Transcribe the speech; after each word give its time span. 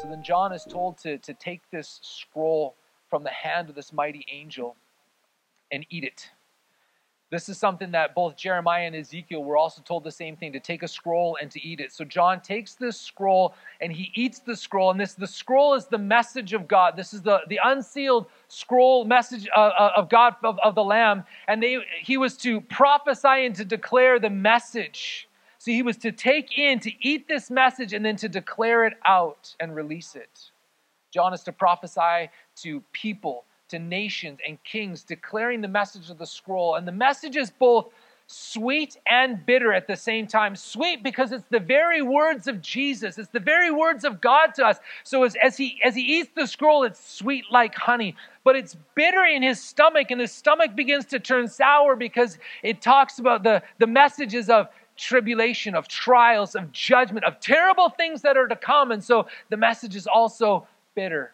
So 0.00 0.08
then 0.08 0.22
John 0.22 0.52
is 0.52 0.64
told 0.64 0.96
to, 0.98 1.18
to 1.18 1.34
take 1.34 1.60
this 1.70 2.00
scroll 2.02 2.74
from 3.10 3.22
the 3.22 3.30
hand 3.30 3.68
of 3.68 3.74
this 3.74 3.92
mighty 3.92 4.24
angel 4.32 4.76
and 5.70 5.84
eat 5.90 6.04
it. 6.04 6.30
This 7.30 7.50
is 7.50 7.58
something 7.58 7.90
that 7.92 8.14
both 8.14 8.34
Jeremiah 8.34 8.86
and 8.86 8.96
Ezekiel 8.96 9.44
were 9.44 9.58
also 9.58 9.82
told 9.82 10.02
the 10.02 10.10
same 10.10 10.36
thing 10.36 10.52
to 10.54 10.58
take 10.58 10.82
a 10.82 10.88
scroll 10.88 11.36
and 11.40 11.50
to 11.50 11.64
eat 11.64 11.80
it. 11.80 11.92
So 11.92 12.04
John 12.04 12.40
takes 12.40 12.74
this 12.74 12.98
scroll 12.98 13.54
and 13.80 13.92
he 13.92 14.10
eats 14.14 14.38
the 14.38 14.56
scroll. 14.56 14.90
And 14.90 14.98
this 14.98 15.12
the 15.12 15.26
scroll 15.26 15.74
is 15.74 15.86
the 15.86 15.98
message 15.98 16.54
of 16.54 16.66
God. 16.66 16.96
This 16.96 17.12
is 17.12 17.20
the, 17.20 17.40
the 17.48 17.60
unsealed 17.62 18.26
scroll 18.48 19.04
message 19.04 19.46
of, 19.54 19.72
of 19.96 20.08
God 20.08 20.34
of, 20.42 20.58
of 20.60 20.74
the 20.74 20.82
Lamb. 20.82 21.24
And 21.46 21.62
they 21.62 21.76
he 22.00 22.16
was 22.16 22.38
to 22.38 22.62
prophesy 22.62 23.44
and 23.44 23.54
to 23.54 23.66
declare 23.66 24.18
the 24.18 24.30
message. 24.30 25.28
So 25.60 25.72
he 25.72 25.82
was 25.82 25.98
to 25.98 26.10
take 26.10 26.56
in, 26.56 26.80
to 26.80 26.92
eat 27.06 27.28
this 27.28 27.50
message, 27.50 27.92
and 27.92 28.02
then 28.02 28.16
to 28.16 28.30
declare 28.30 28.86
it 28.86 28.94
out 29.04 29.54
and 29.60 29.76
release 29.76 30.16
it. 30.16 30.50
John 31.12 31.34
is 31.34 31.42
to 31.42 31.52
prophesy 31.52 32.30
to 32.62 32.82
people 32.92 33.44
to 33.68 33.78
nations 33.78 34.38
and 34.48 34.56
kings, 34.64 35.04
declaring 35.04 35.60
the 35.60 35.68
message 35.68 36.08
of 36.08 36.16
the 36.16 36.26
scroll. 36.26 36.76
And 36.76 36.88
the 36.88 36.92
message 36.92 37.36
is 37.36 37.50
both 37.50 37.92
sweet 38.26 38.96
and 39.06 39.44
bitter 39.44 39.70
at 39.74 39.86
the 39.86 39.96
same 39.96 40.26
time. 40.26 40.56
Sweet 40.56 41.02
because 41.02 41.30
it's 41.30 41.44
the 41.50 41.60
very 41.60 42.00
words 42.00 42.46
of 42.46 42.62
Jesus, 42.62 43.18
it's 43.18 43.28
the 43.28 43.38
very 43.38 43.70
words 43.70 44.04
of 44.04 44.18
God 44.18 44.54
to 44.54 44.64
us. 44.64 44.78
So 45.04 45.24
as, 45.24 45.36
as, 45.42 45.58
he, 45.58 45.78
as 45.84 45.94
he 45.94 46.02
eats 46.02 46.30
the 46.34 46.46
scroll, 46.46 46.84
it's 46.84 47.04
sweet 47.04 47.44
like 47.50 47.74
honey, 47.74 48.16
but 48.44 48.56
it's 48.56 48.76
bitter 48.94 49.24
in 49.24 49.42
his 49.42 49.60
stomach, 49.60 50.10
and 50.10 50.20
his 50.20 50.32
stomach 50.32 50.74
begins 50.74 51.04
to 51.06 51.20
turn 51.20 51.48
sour 51.48 51.96
because 51.96 52.38
it 52.62 52.80
talks 52.80 53.18
about 53.18 53.42
the, 53.42 53.62
the 53.78 53.86
messages 53.86 54.48
of 54.48 54.68
tribulation, 55.00 55.74
of 55.74 55.88
trials, 55.88 56.54
of 56.54 56.70
judgment, 56.72 57.24
of 57.24 57.40
terrible 57.40 57.88
things 57.88 58.22
that 58.22 58.36
are 58.36 58.48
to 58.48 58.56
come. 58.56 58.92
And 58.92 59.02
so 59.02 59.26
the 59.48 59.56
message 59.56 59.96
is 59.96 60.06
also 60.06 60.66
bitter. 60.94 61.32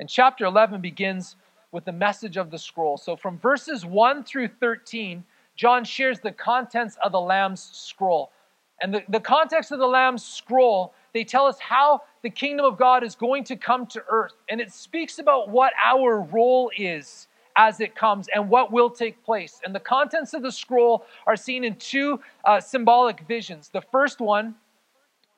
And 0.00 0.08
chapter 0.08 0.44
11 0.44 0.80
begins 0.80 1.36
with 1.72 1.84
the 1.84 1.92
message 1.92 2.36
of 2.36 2.50
the 2.50 2.58
scroll. 2.58 2.96
So 2.96 3.16
from 3.16 3.38
verses 3.38 3.84
1 3.84 4.24
through 4.24 4.48
13, 4.60 5.24
John 5.56 5.84
shares 5.84 6.20
the 6.20 6.32
contents 6.32 6.96
of 7.02 7.12
the 7.12 7.20
Lamb's 7.20 7.62
scroll. 7.62 8.30
And 8.82 8.92
the, 8.92 9.02
the 9.08 9.20
context 9.20 9.72
of 9.72 9.78
the 9.78 9.86
Lamb's 9.86 10.24
scroll, 10.24 10.92
they 11.14 11.24
tell 11.24 11.46
us 11.46 11.58
how 11.58 12.02
the 12.22 12.30
kingdom 12.30 12.66
of 12.66 12.76
God 12.76 13.02
is 13.02 13.14
going 13.14 13.44
to 13.44 13.56
come 13.56 13.86
to 13.86 14.04
earth. 14.08 14.34
And 14.48 14.60
it 14.60 14.72
speaks 14.72 15.18
about 15.18 15.48
what 15.48 15.72
our 15.82 16.20
role 16.20 16.70
is 16.76 17.25
as 17.56 17.80
it 17.80 17.94
comes 17.94 18.28
and 18.34 18.48
what 18.48 18.70
will 18.70 18.90
take 18.90 19.22
place. 19.24 19.60
And 19.64 19.74
the 19.74 19.80
contents 19.80 20.34
of 20.34 20.42
the 20.42 20.52
scroll 20.52 21.06
are 21.26 21.36
seen 21.36 21.64
in 21.64 21.76
two 21.76 22.20
uh, 22.44 22.60
symbolic 22.60 23.20
visions. 23.20 23.68
The 23.68 23.80
first 23.80 24.20
one, 24.20 24.54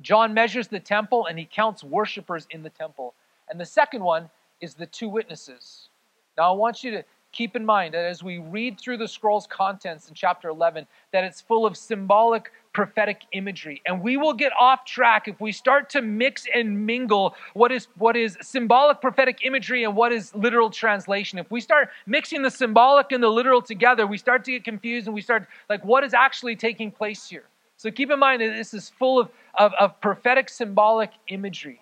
John 0.01 0.35
measures 0.35 0.69
the 0.69 0.81
temple 0.81 1.27
and 1.27 1.39
he 1.39 1.49
counts 1.51 1.83
worshipers 1.83 2.47
in 2.51 2.63
the 2.63 2.71
temple. 2.71 3.15
And 3.49 3.59
the 3.59 3.67
second 3.67 4.03
one 4.03 4.29
is 4.61 4.75
the 4.75 4.87
two 4.87 5.09
witnesses. 5.09 5.89
Now, 6.37 6.53
I 6.53 6.57
want 6.57 6.85
you 6.85 6.91
to 6.93 7.05
keep 7.33 7.57
in 7.57 7.65
mind 7.65 7.95
that 7.95 8.05
as 8.05 8.23
we 8.23 8.39
read 8.39 8.81
through 8.81 8.97
the 8.97 9.09
scroll's 9.09 9.47
contents 9.47 10.09
in 10.09 10.15
chapter 10.15 10.49
11, 10.49 10.87
that 11.13 11.25
it's 11.25 11.41
full 11.41 11.67
of 11.67 11.77
symbolic 11.77 12.53
prophetic 12.73 13.23
imagery. 13.33 13.83
And 13.87 14.03
we 14.03 14.17
will 14.17 14.35
get 14.35 14.53
off 14.59 14.85
track 14.85 15.27
if 15.29 15.41
we 15.41 15.53
start 15.53 15.91
to 15.91 16.03
mix 16.03 16.47
and 16.55 16.87
mingle 16.87 17.35
what 17.55 17.73
is 17.73 17.89
what 17.97 18.17
is 18.17 18.39
symbolic 18.41 19.01
prophetic 19.01 19.41
imagery 19.45 19.85
and 19.85 19.97
what 19.97 20.13
is 20.13 20.35
literal 20.35 20.71
translation. 20.71 21.39
If 21.39 21.51
we 21.51 21.61
start 21.61 21.91
mixing 22.07 22.43
the 22.43 22.51
symbolic 22.51 23.13
and 23.13 23.23
the 23.23 23.29
literal 23.29 23.63
together, 23.63 24.07
we 24.07 24.19
start 24.19 24.45
to 24.45 24.53
get 24.53 24.65
confused 24.65 25.07
and 25.07 25.15
we 25.15 25.23
start 25.23 25.47
like 25.69 25.85
what 25.85 26.05
is 26.05 26.15
actually 26.15 26.57
taking 26.57 26.91
place 26.91 27.29
here. 27.29 27.45
So 27.77 27.91
keep 27.91 28.11
in 28.11 28.19
mind 28.19 28.43
that 28.43 28.57
this 28.57 28.75
is 28.75 28.89
full 28.89 29.21
of, 29.21 29.31
of, 29.57 29.73
of 29.79 30.01
prophetic 30.01 30.49
symbolic 30.49 31.11
imagery. 31.29 31.81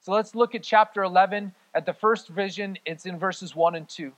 So 0.00 0.12
let's 0.12 0.36
look 0.36 0.54
at 0.54 0.62
chapter 0.62 1.02
11 1.02 1.52
at 1.74 1.84
the 1.84 1.92
first 1.92 2.28
vision, 2.28 2.78
it's 2.86 3.06
in 3.06 3.18
verses 3.18 3.54
1 3.54 3.74
and 3.74 3.88
2. 3.88 4.12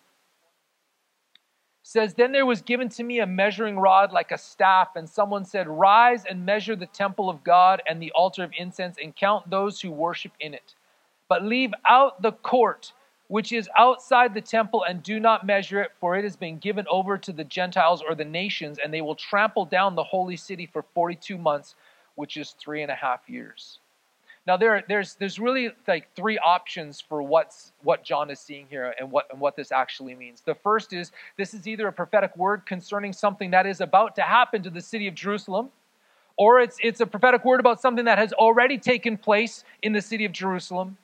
Says, 1.89 2.13
Then 2.13 2.33
there 2.33 2.45
was 2.45 2.61
given 2.61 2.91
to 2.91 3.03
me 3.03 3.21
a 3.21 3.27
measuring 3.27 3.79
rod 3.79 4.13
like 4.13 4.31
a 4.31 4.37
staff, 4.37 4.95
and 4.95 5.09
someone 5.09 5.47
said, 5.47 5.67
Rise 5.67 6.27
and 6.27 6.45
measure 6.45 6.77
the 6.77 6.85
temple 6.85 7.31
of 7.31 7.43
God 7.43 7.81
and 7.89 7.99
the 7.99 8.13
altar 8.13 8.45
of 8.45 8.51
incense, 8.59 8.97
and 9.03 9.17
count 9.17 9.49
those 9.49 9.81
who 9.81 9.91
worship 9.91 10.33
in 10.39 10.53
it. 10.53 10.75
But 11.31 11.45
leave 11.45 11.73
out 11.87 12.21
the 12.21 12.33
court 12.33 12.93
which 13.29 13.53
is 13.53 13.71
outside 13.79 14.35
the 14.35 14.41
temple, 14.43 14.85
and 14.87 15.03
do 15.03 15.19
not 15.19 15.47
measure 15.47 15.81
it, 15.81 15.93
for 15.99 16.15
it 16.15 16.25
has 16.25 16.37
been 16.37 16.59
given 16.59 16.85
over 16.91 17.17
to 17.17 17.33
the 17.33 17.45
Gentiles 17.45 18.03
or 18.07 18.15
the 18.15 18.23
nations, 18.23 18.79
and 18.85 18.93
they 18.93 19.01
will 19.01 19.15
trample 19.15 19.65
down 19.65 19.95
the 19.95 20.05
holy 20.05 20.37
city 20.37 20.67
for 20.67 20.85
42 20.95 21.39
months, 21.39 21.75
which 22.17 22.37
is 22.37 22.51
three 22.51 22.83
and 22.83 22.93
a 22.93 22.95
half 22.95 23.21
years. 23.29 23.81
Now 24.49 24.57
there, 24.57 24.83
there's 24.89 25.15
there's 25.17 25.39
really 25.39 25.71
like 25.87 26.09
three 26.17 26.39
options 26.39 27.03
for 27.03 27.23
what's 27.23 27.73
what 27.83 28.03
John 28.03 28.31
is 28.31 28.41
seeing 28.41 28.67
here 28.71 28.95
and 28.99 29.11
what 29.13 29.27
and 29.31 29.39
what 29.39 29.57
this 29.57 29.71
actually 29.71 30.15
means. 30.15 30.41
The 30.41 30.55
first 30.55 30.95
is 30.95 31.13
this 31.37 31.53
is 31.53 31.69
either 31.69 31.87
a 31.87 31.93
prophetic 31.93 32.35
word 32.35 32.65
concerning 32.65 33.13
something 33.13 33.51
that 33.51 33.67
is 33.67 33.83
about 33.83 34.17
to 34.17 34.23
happen 34.23 34.63
to 34.63 34.71
the 34.71 34.81
city 34.81 35.07
of 35.07 35.15
Jerusalem, 35.15 35.69
or 36.39 36.61
it's 36.61 36.79
it's 36.83 37.01
a 37.01 37.07
prophetic 37.07 37.45
word 37.45 37.61
about 37.61 37.79
something 37.79 38.07
that 38.07 38.17
has 38.17 38.33
already 38.33 38.79
taken 38.79 39.19
place 39.19 39.65
in 39.83 39.93
the 39.93 40.01
city 40.01 40.25
of 40.25 40.33
Jerusalem 40.33 40.97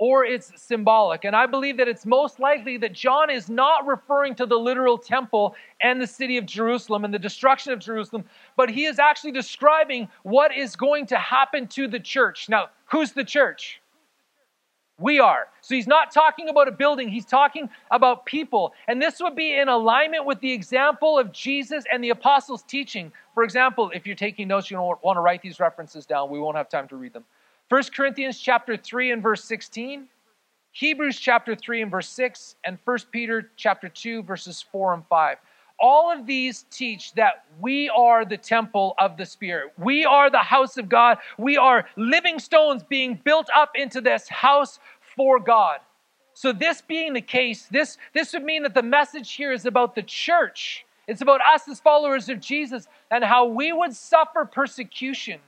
or 0.00 0.24
it's 0.24 0.50
symbolic. 0.56 1.26
And 1.26 1.36
I 1.36 1.44
believe 1.44 1.76
that 1.76 1.86
it's 1.86 2.06
most 2.06 2.40
likely 2.40 2.78
that 2.78 2.94
John 2.94 3.28
is 3.28 3.50
not 3.50 3.86
referring 3.86 4.34
to 4.36 4.46
the 4.46 4.56
literal 4.56 4.96
temple 4.96 5.54
and 5.82 6.00
the 6.00 6.06
city 6.06 6.38
of 6.38 6.46
Jerusalem 6.46 7.04
and 7.04 7.12
the 7.12 7.18
destruction 7.18 7.74
of 7.74 7.80
Jerusalem, 7.80 8.24
but 8.56 8.70
he 8.70 8.86
is 8.86 8.98
actually 8.98 9.32
describing 9.32 10.08
what 10.22 10.56
is 10.56 10.74
going 10.74 11.04
to 11.08 11.18
happen 11.18 11.68
to 11.68 11.86
the 11.86 12.00
church. 12.00 12.48
Now, 12.48 12.70
who's 12.86 13.12
the 13.12 13.24
church? 13.24 13.82
We 14.98 15.20
are. 15.20 15.48
So 15.60 15.74
he's 15.74 15.86
not 15.86 16.10
talking 16.10 16.48
about 16.48 16.66
a 16.66 16.72
building, 16.72 17.10
he's 17.10 17.26
talking 17.26 17.68
about 17.90 18.24
people. 18.24 18.72
And 18.88 19.02
this 19.02 19.20
would 19.20 19.36
be 19.36 19.54
in 19.58 19.68
alignment 19.68 20.24
with 20.24 20.40
the 20.40 20.52
example 20.52 21.18
of 21.18 21.30
Jesus 21.30 21.84
and 21.92 22.02
the 22.02 22.10
apostles' 22.10 22.62
teaching. 22.62 23.12
For 23.34 23.44
example, 23.44 23.90
if 23.94 24.06
you're 24.06 24.16
taking 24.16 24.48
notes, 24.48 24.70
you 24.70 24.78
don't 24.78 25.02
want 25.04 25.16
to 25.18 25.20
write 25.20 25.42
these 25.42 25.60
references 25.60 26.06
down, 26.06 26.30
we 26.30 26.40
won't 26.40 26.56
have 26.56 26.70
time 26.70 26.88
to 26.88 26.96
read 26.96 27.12
them. 27.12 27.24
1 27.70 27.82
Corinthians 27.94 28.36
chapter 28.40 28.76
3 28.76 29.12
and 29.12 29.22
verse 29.22 29.44
16, 29.44 30.08
Hebrews 30.72 31.20
chapter 31.20 31.54
3 31.54 31.82
and 31.82 31.90
verse 31.92 32.08
6, 32.08 32.56
and 32.64 32.76
1 32.84 32.98
Peter 33.12 33.52
chapter 33.54 33.88
2 33.88 34.24
verses 34.24 34.60
4 34.72 34.94
and 34.94 35.06
5. 35.06 35.36
All 35.78 36.10
of 36.12 36.26
these 36.26 36.64
teach 36.72 37.12
that 37.14 37.44
we 37.60 37.88
are 37.88 38.24
the 38.24 38.36
temple 38.36 38.96
of 38.98 39.16
the 39.16 39.24
Spirit. 39.24 39.72
We 39.78 40.04
are 40.04 40.28
the 40.28 40.38
house 40.38 40.78
of 40.78 40.88
God. 40.88 41.18
We 41.38 41.56
are 41.58 41.86
living 41.96 42.40
stones 42.40 42.82
being 42.82 43.20
built 43.22 43.46
up 43.54 43.70
into 43.76 44.00
this 44.00 44.28
house 44.28 44.80
for 45.16 45.38
God. 45.38 45.78
So, 46.34 46.52
this 46.52 46.82
being 46.82 47.12
the 47.12 47.20
case, 47.20 47.68
this, 47.70 47.98
this 48.14 48.32
would 48.32 48.42
mean 48.42 48.64
that 48.64 48.74
the 48.74 48.82
message 48.82 49.34
here 49.34 49.52
is 49.52 49.64
about 49.64 49.94
the 49.94 50.02
church. 50.02 50.84
It's 51.06 51.22
about 51.22 51.40
us 51.54 51.68
as 51.68 51.78
followers 51.78 52.28
of 52.28 52.40
Jesus 52.40 52.88
and 53.12 53.22
how 53.22 53.44
we 53.44 53.72
would 53.72 53.94
suffer 53.94 54.44
persecution 54.44 55.38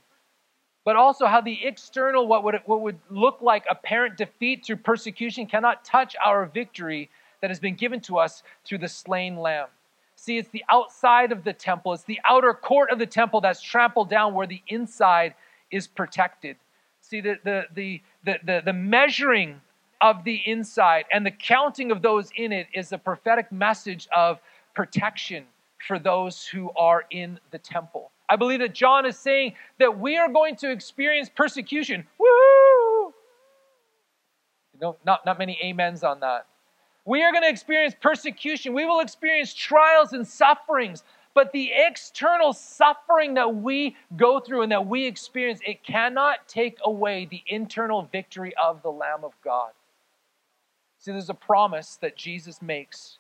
but 0.85 0.97
also 0.97 1.27
how 1.27 1.41
the 1.41 1.65
external, 1.65 2.27
what 2.27 2.45
would, 2.45 2.61
what 2.67 2.81
would 2.81 2.99
look 3.11 3.41
like 3.41 3.65
apparent 3.71 4.17
defeat 4.17 4.65
through 4.65 4.77
persecution, 4.77 5.47
cannot 5.47 5.85
touch 5.85 6.17
our 6.25 6.47
victory 6.47 7.09
that 7.41 7.51
has 7.51 7.61
been 7.61 7.75
given 7.75 8.01
to 8.01 8.19
us 8.19 8.43
through 8.65 8.79
the 8.79 8.89
slain 8.89 9.37
lamb. 9.37 9.69
See, 10.17 10.39
it's 10.39 10.51
the 10.51 10.65
outside 10.71 11.33
of 11.33 11.43
the 11.43 11.53
temple, 11.53 11.93
it's 11.93 12.05
the 12.05 12.21
outer 12.25 12.55
court 12.55 12.91
of 12.91 12.99
the 13.01 13.07
temple 13.07 13.41
that's 13.41 13.61
trampled 13.61 14.09
down 14.09 14.35
where 14.35 14.47
the 14.47 14.63
inside 14.69 15.35
is 15.73 15.89
protected. 15.89 16.57
See, 17.01 17.21
the, 17.21 17.39
the, 17.43 17.65
the, 17.75 18.03
the, 18.25 18.39
the, 18.45 18.63
the 18.67 18.73
measuring 18.73 19.61
of 20.01 20.23
the 20.23 20.41
inside 20.47 21.07
and 21.13 21.27
the 21.27 21.33
counting 21.33 21.91
of 21.91 22.03
those 22.03 22.31
in 22.37 22.53
it 22.53 22.69
is 22.73 22.93
a 22.93 22.99
prophetic 22.99 23.51
message 23.51 24.07
of 24.15 24.39
protection 24.75 25.45
for 25.87 25.99
those 25.99 26.47
who 26.47 26.71
are 26.77 27.05
in 27.11 27.41
the 27.51 27.59
temple. 27.59 28.12
I 28.29 28.37
believe 28.37 28.61
that 28.61 28.75
John 28.75 29.05
is 29.07 29.19
saying 29.19 29.55
that 29.79 29.99
we 29.99 30.17
are 30.17 30.29
going 30.29 30.57
to 30.57 30.71
experience 30.71 31.31
persecution. 31.35 32.07
Woo! 32.19 33.13
No, 34.81 34.97
not, 35.05 35.25
not 35.27 35.39
many 35.39 35.59
amens 35.63 36.03
on 36.03 36.21
that. 36.21 36.47
We 37.05 37.23
are 37.23 37.33
going 37.33 37.43
to 37.43 37.49
experience 37.49 37.95
persecution. 38.01 38.75
We 38.75 38.87
will 38.87 39.01
experience 39.01 39.55
trials 39.55 40.13
and 40.13 40.27
sufferings. 40.27 41.03
But 41.35 41.53
the 41.53 41.71
external 41.75 42.53
suffering 42.53 43.35
that 43.35 43.55
we 43.55 43.97
go 44.17 44.39
through 44.39 44.63
and 44.63 44.73
that 44.73 44.87
we 44.87 45.07
experience, 45.07 45.61
it 45.67 45.83
cannot 45.83 46.47
take 46.47 46.79
away 46.85 47.27
the 47.31 47.43
internal 47.47 48.03
victory 48.13 48.53
of 48.63 48.83
the 48.83 48.91
Lamb 48.91 49.25
of 49.25 49.33
God. 49.43 49.71
See, 50.99 51.11
there's 51.11 51.31
a 51.31 51.35
promise 51.35 51.97
that 51.97 52.17
Jesus 52.17 52.61
makes 52.61 53.19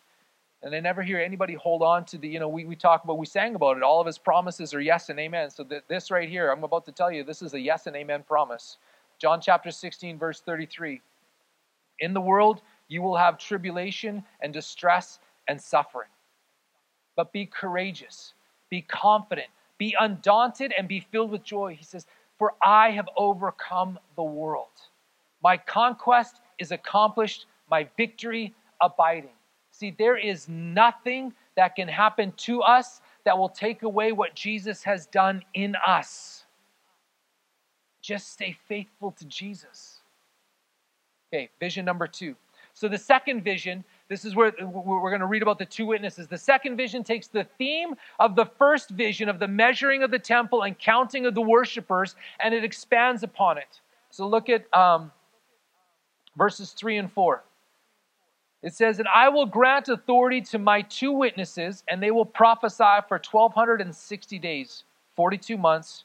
and 0.63 0.75
I 0.75 0.81
never 0.81 1.03
hear 1.03 1.19
anybody 1.19 1.55
hold 1.55 1.83
on 1.83 2.05
to 2.07 2.19
the, 2.19 2.29
you 2.29 2.39
know, 2.39 2.49
we, 2.49 2.65
we 2.65 2.77
talk 2.77 3.03
about, 3.03 3.19
we 3.19 3.27
sang 3.27 3.55
about 3.57 3.77
it. 3.77 3.83
All 3.83 4.01
of 4.01 4.07
his 4.07 4.19
promises 4.19 4.73
are 4.73 4.81
yes 4.81 5.09
and 5.09 5.19
amen. 5.19 5.51
So 5.51 5.65
th- 5.65 5.83
this 5.89 6.11
right 6.11 6.29
here, 6.29 6.51
I'm 6.51 6.63
about 6.63 6.85
to 6.85 6.93
tell 6.93 7.11
you, 7.11 7.25
this 7.25 7.43
is 7.43 7.55
a 7.55 7.61
yes 7.61 7.87
and 7.89 7.97
amen 7.97 8.23
promise. 8.27 8.79
John 9.19 9.41
chapter 9.41 9.71
16, 9.73 10.19
verse 10.19 10.41
33. 10.41 11.01
In 11.99 12.15
the 12.15 12.21
world, 12.21 12.63
you 12.89 13.03
will 13.03 13.17
have 13.17 13.39
tribulation 13.39 14.23
and 14.41 14.53
distress 14.53 15.19
and 15.49 15.61
suffering. 15.61 16.09
But 17.17 17.33
be 17.33 17.47
courageous, 17.47 18.35
be 18.71 18.83
confident, 18.83 19.49
be 19.79 19.97
undaunted, 19.99 20.73
and 20.79 20.87
be 20.87 21.01
filled 21.01 21.31
with 21.31 21.43
joy. 21.43 21.75
He 21.75 21.85
says, 21.85 22.07
for 22.39 22.55
I 22.63 22.91
have 22.91 23.09
overcome 23.17 23.99
the 24.17 24.23
world. 24.23 24.69
My 25.43 25.57
conquest 25.57 26.41
is 26.59 26.71
accomplished, 26.71 27.47
my 27.69 27.89
victory 27.97 28.55
abiding. 28.81 29.31
See, 29.83 29.91
there 29.99 30.17
is 30.17 30.49
nothing 30.49 31.35
that 31.57 31.75
can 31.75 31.89
happen 31.89 32.33
to 32.37 32.63
us 32.63 33.01
that 33.25 33.37
will 33.37 33.49
take 33.49 33.83
away 33.83 34.13
what 34.13 34.33
Jesus 34.37 34.85
has 34.85 35.07
done 35.07 35.43
in 35.55 35.75
us. 35.85 36.45
Just 38.01 38.33
stay 38.33 38.57
faithful 38.69 39.11
to 39.11 39.25
Jesus. 39.25 39.99
Okay, 41.35 41.51
vision 41.59 41.85
number 41.85 42.07
two. 42.07 42.37
So, 42.75 42.87
the 42.87 42.97
second 42.97 43.43
vision, 43.43 43.83
this 44.09 44.25
is 44.25 44.37
where 44.37 44.53
we're 44.61 45.11
going 45.11 45.19
to 45.19 45.27
read 45.27 45.43
about 45.43 45.59
the 45.59 45.67
two 45.67 45.87
witnesses. 45.87 46.29
The 46.29 46.39
second 46.39 46.77
vision 46.77 47.03
takes 47.03 47.27
the 47.27 47.43
theme 47.59 47.97
of 48.21 48.37
the 48.37 48.47
first 48.47 48.91
vision 48.91 49.29
of 49.29 49.41
the 49.41 49.49
measuring 49.49 50.05
of 50.05 50.13
the 50.13 50.19
temple 50.21 50.63
and 50.63 50.79
counting 50.79 51.27
of 51.27 51.35
the 51.35 51.43
worshipers, 51.43 52.15
and 52.39 52.55
it 52.55 52.63
expands 52.63 53.25
upon 53.25 53.59
it. 53.59 53.81
So, 54.11 54.29
look 54.29 54.49
at 54.49 54.73
um, 54.73 55.11
verses 56.37 56.71
3 56.71 56.99
and 56.99 57.11
4. 57.11 57.43
It 58.63 58.75
says, 58.75 58.97
that 58.99 59.07
I 59.13 59.29
will 59.29 59.47
grant 59.47 59.89
authority 59.89 60.41
to 60.43 60.59
my 60.59 60.83
two 60.83 61.11
witnesses, 61.13 61.83
and 61.89 62.01
they 62.01 62.13
will 62.13 62.25
prophesy 62.25 63.01
for 63.09 63.19
1260 63.19 64.39
days, 64.39 64.85
42 65.17 65.57
months, 65.57 66.05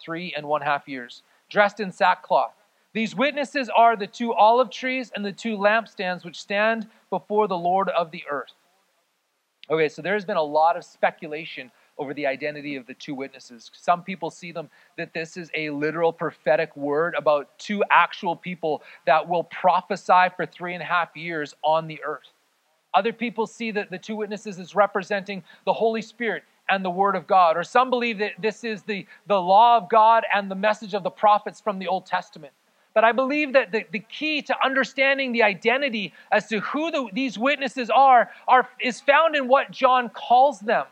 three 0.00 0.34
and 0.36 0.46
one 0.46 0.62
half 0.62 0.88
years, 0.88 1.22
dressed 1.48 1.78
in 1.78 1.92
sackcloth. 1.92 2.52
These 2.92 3.14
witnesses 3.14 3.70
are 3.74 3.96
the 3.96 4.06
two 4.06 4.32
olive 4.34 4.70
trees 4.70 5.12
and 5.14 5.24
the 5.24 5.32
two 5.32 5.56
lampstands 5.56 6.24
which 6.24 6.40
stand 6.40 6.88
before 7.10 7.48
the 7.48 7.58
Lord 7.58 7.88
of 7.90 8.10
the 8.10 8.24
earth. 8.30 8.52
Okay, 9.70 9.88
so 9.88 10.02
there's 10.02 10.24
been 10.24 10.36
a 10.36 10.42
lot 10.42 10.76
of 10.76 10.84
speculation 10.84 11.70
over 11.98 12.14
the 12.14 12.26
identity 12.26 12.76
of 12.76 12.86
the 12.86 12.94
two 12.94 13.14
witnesses. 13.14 13.70
Some 13.74 14.02
people 14.02 14.30
see 14.30 14.52
them 14.52 14.68
that 14.96 15.14
this 15.14 15.36
is 15.36 15.50
a 15.54 15.70
literal 15.70 16.12
prophetic 16.12 16.76
word 16.76 17.14
about 17.16 17.58
two 17.58 17.82
actual 17.90 18.34
people 18.36 18.82
that 19.06 19.28
will 19.28 19.44
prophesy 19.44 20.28
for 20.36 20.46
three 20.46 20.74
and 20.74 20.82
a 20.82 20.86
half 20.86 21.16
years 21.16 21.54
on 21.62 21.86
the 21.86 22.02
earth. 22.04 22.32
Other 22.94 23.12
people 23.12 23.46
see 23.46 23.70
that 23.72 23.90
the 23.90 23.98
two 23.98 24.16
witnesses 24.16 24.58
is 24.58 24.74
representing 24.74 25.42
the 25.64 25.72
Holy 25.72 26.02
Spirit 26.02 26.44
and 26.68 26.84
the 26.84 26.90
Word 26.90 27.16
of 27.16 27.26
God. 27.26 27.56
Or 27.56 27.64
some 27.64 27.90
believe 27.90 28.18
that 28.18 28.32
this 28.40 28.64
is 28.64 28.82
the, 28.82 29.06
the 29.26 29.40
law 29.40 29.76
of 29.76 29.88
God 29.88 30.24
and 30.34 30.50
the 30.50 30.54
message 30.54 30.94
of 30.94 31.02
the 31.02 31.10
prophets 31.10 31.60
from 31.60 31.78
the 31.78 31.88
Old 31.88 32.06
Testament. 32.06 32.52
But 32.94 33.02
I 33.02 33.10
believe 33.10 33.52
that 33.54 33.72
the, 33.72 33.84
the 33.90 33.98
key 33.98 34.40
to 34.42 34.54
understanding 34.64 35.32
the 35.32 35.42
identity 35.42 36.14
as 36.30 36.46
to 36.48 36.60
who 36.60 36.92
the, 36.92 37.08
these 37.12 37.36
witnesses 37.36 37.90
are, 37.90 38.30
are 38.46 38.68
is 38.80 39.00
found 39.00 39.34
in 39.34 39.48
what 39.48 39.72
John 39.72 40.08
calls 40.08 40.60
them. 40.60 40.86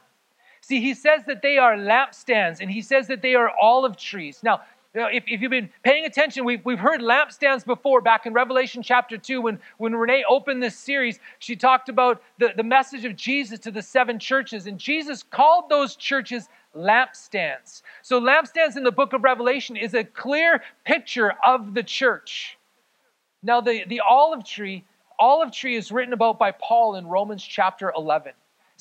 See, 0.63 0.81
he 0.81 0.95
says 0.95 1.25
that 1.27 1.43
they 1.43 1.59
are 1.59 1.77
lampstands 1.77 2.61
and 2.61 2.71
he 2.71 2.83
says 2.83 3.09
that 3.09 3.21
they 3.21 3.35
are 3.35 3.53
olive 3.61 3.97
trees. 3.97 4.41
Now, 4.43 4.63
if, 4.95 5.25
if 5.27 5.41
you've 5.41 5.51
been 5.51 5.71
paying 5.83 6.05
attention, 6.05 6.45
we've, 6.45 6.65
we've 6.65 6.79
heard 6.79 7.01
lampstands 7.01 7.65
before 7.65 8.01
back 8.01 8.27
in 8.27 8.33
Revelation 8.33 8.83
chapter 8.83 9.19
2 9.19 9.41
when, 9.41 9.59
when 9.79 9.95
Renee 9.95 10.25
opened 10.29 10.63
this 10.63 10.77
series. 10.77 11.19
She 11.41 11.57
talked 11.57 11.89
about 11.89 12.23
the, 12.39 12.53
the 12.57 12.63
message 12.63 13.05
of 13.05 13.17
Jesus 13.17 13.59
to 13.61 13.71
the 13.71 13.83
seven 13.83 14.19
churches, 14.19 14.67
and 14.67 14.79
Jesus 14.79 15.23
called 15.23 15.69
those 15.69 15.97
churches 15.97 16.49
lampstands. 16.77 17.83
So, 18.03 18.21
lampstands 18.21 18.77
in 18.77 18.85
the 18.85 18.93
book 18.93 19.15
of 19.15 19.25
Revelation 19.25 19.77
is 19.77 19.95
a 19.95 20.05
clear 20.05 20.63
picture 20.85 21.35
of 21.45 21.75
the 21.75 21.83
church. 21.83 22.59
Now, 23.43 23.61
the, 23.61 23.85
the 23.89 24.01
olive 24.01 24.45
tree, 24.45 24.85
olive 25.19 25.53
tree 25.53 25.75
is 25.75 25.91
written 25.91 26.13
about 26.13 26.39
by 26.39 26.53
Paul 26.53 26.97
in 26.97 27.07
Romans 27.07 27.43
chapter 27.43 27.93
11. 27.97 28.33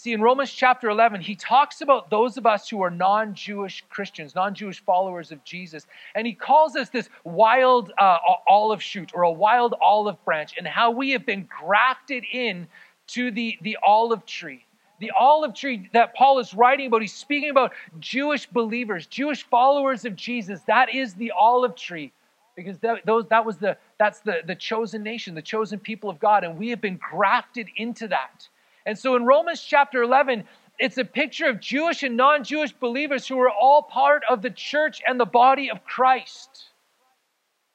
See, 0.02 0.14
in 0.14 0.22
Romans 0.24 0.52
chapter 0.52 0.90
11, 0.90 1.22
he 1.22 1.36
talks 1.36 1.82
about 1.82 2.10
those 2.10 2.36
of 2.36 2.48
us 2.48 2.68
who 2.68 2.82
are 2.82 2.90
non 2.90 3.36
Jewish 3.36 3.84
Christians, 3.92 4.34
non 4.34 4.56
Jewish 4.56 4.84
followers 4.84 5.32
of 5.32 5.44
Jesus. 5.44 5.86
And 6.16 6.26
he 6.26 6.34
calls 6.34 6.76
us 6.76 6.90
this 6.90 7.08
wild 7.24 7.92
uh, 8.00 8.18
olive 8.48 8.82
shoot 8.82 9.12
or 9.14 9.22
a 9.22 9.32
wild 9.32 9.76
olive 9.80 10.18
branch, 10.26 10.56
and 10.58 10.66
how 10.66 10.90
we 10.90 11.12
have 11.12 11.24
been 11.24 11.48
grafted 11.48 12.24
in 12.34 12.68
to 13.10 13.30
the, 13.30 13.60
the 13.62 13.78
olive 13.86 14.26
tree. 14.26 14.66
The 15.00 15.12
olive 15.12 15.54
tree 15.54 15.88
that 15.94 16.16
Paul 16.16 16.40
is 16.40 16.56
writing 16.56 16.88
about, 16.88 17.02
he's 17.02 17.14
speaking 17.14 17.52
about 17.52 17.72
Jewish 18.00 18.48
believers, 18.48 19.06
Jewish 19.06 19.44
followers 19.44 20.04
of 20.04 20.16
Jesus. 20.16 20.62
That 20.62 20.92
is 20.92 21.14
the 21.14 21.30
olive 21.30 21.76
tree 21.76 22.12
because 22.56 22.80
that, 22.80 23.06
those, 23.06 23.28
that 23.28 23.46
was 23.46 23.58
the, 23.58 23.78
that's 24.00 24.22
the, 24.22 24.42
the 24.48 24.56
chosen 24.56 25.04
nation, 25.04 25.36
the 25.36 25.44
chosen 25.44 25.78
people 25.78 26.10
of 26.10 26.20
God, 26.20 26.44
and 26.44 26.58
we 26.58 26.70
have 26.70 26.82
been 26.82 26.98
grafted 26.98 27.68
into 27.76 28.08
that. 28.08 28.48
And 28.86 28.98
so 28.98 29.16
in 29.16 29.26
Romans 29.26 29.62
chapter 29.62 30.02
11, 30.02 30.44
it's 30.80 30.98
a 30.98 31.06
picture 31.06 31.46
of 31.46 31.60
Jewish 31.60 32.04
and 32.04 32.18
non 32.18 32.44
Jewish 32.44 32.72
believers 32.72 33.28
who 33.28 33.40
are 33.40 33.50
all 33.50 33.84
part 33.84 34.24
of 34.30 34.42
the 34.42 34.50
church 34.50 35.02
and 35.08 35.20
the 35.20 35.26
body 35.26 35.70
of 35.70 35.84
Christ. 35.86 36.70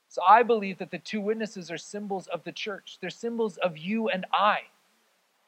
So 0.08 0.22
I 0.26 0.42
believe 0.42 0.78
that 0.78 0.90
the 0.90 0.98
two 0.98 1.20
witnesses 1.20 1.70
are 1.70 1.78
symbols 1.78 2.26
of 2.26 2.42
the 2.44 2.52
church, 2.52 2.98
they're 3.00 3.10
symbols 3.10 3.58
of 3.58 3.78
you 3.78 4.08
and 4.08 4.26
I. 4.32 4.60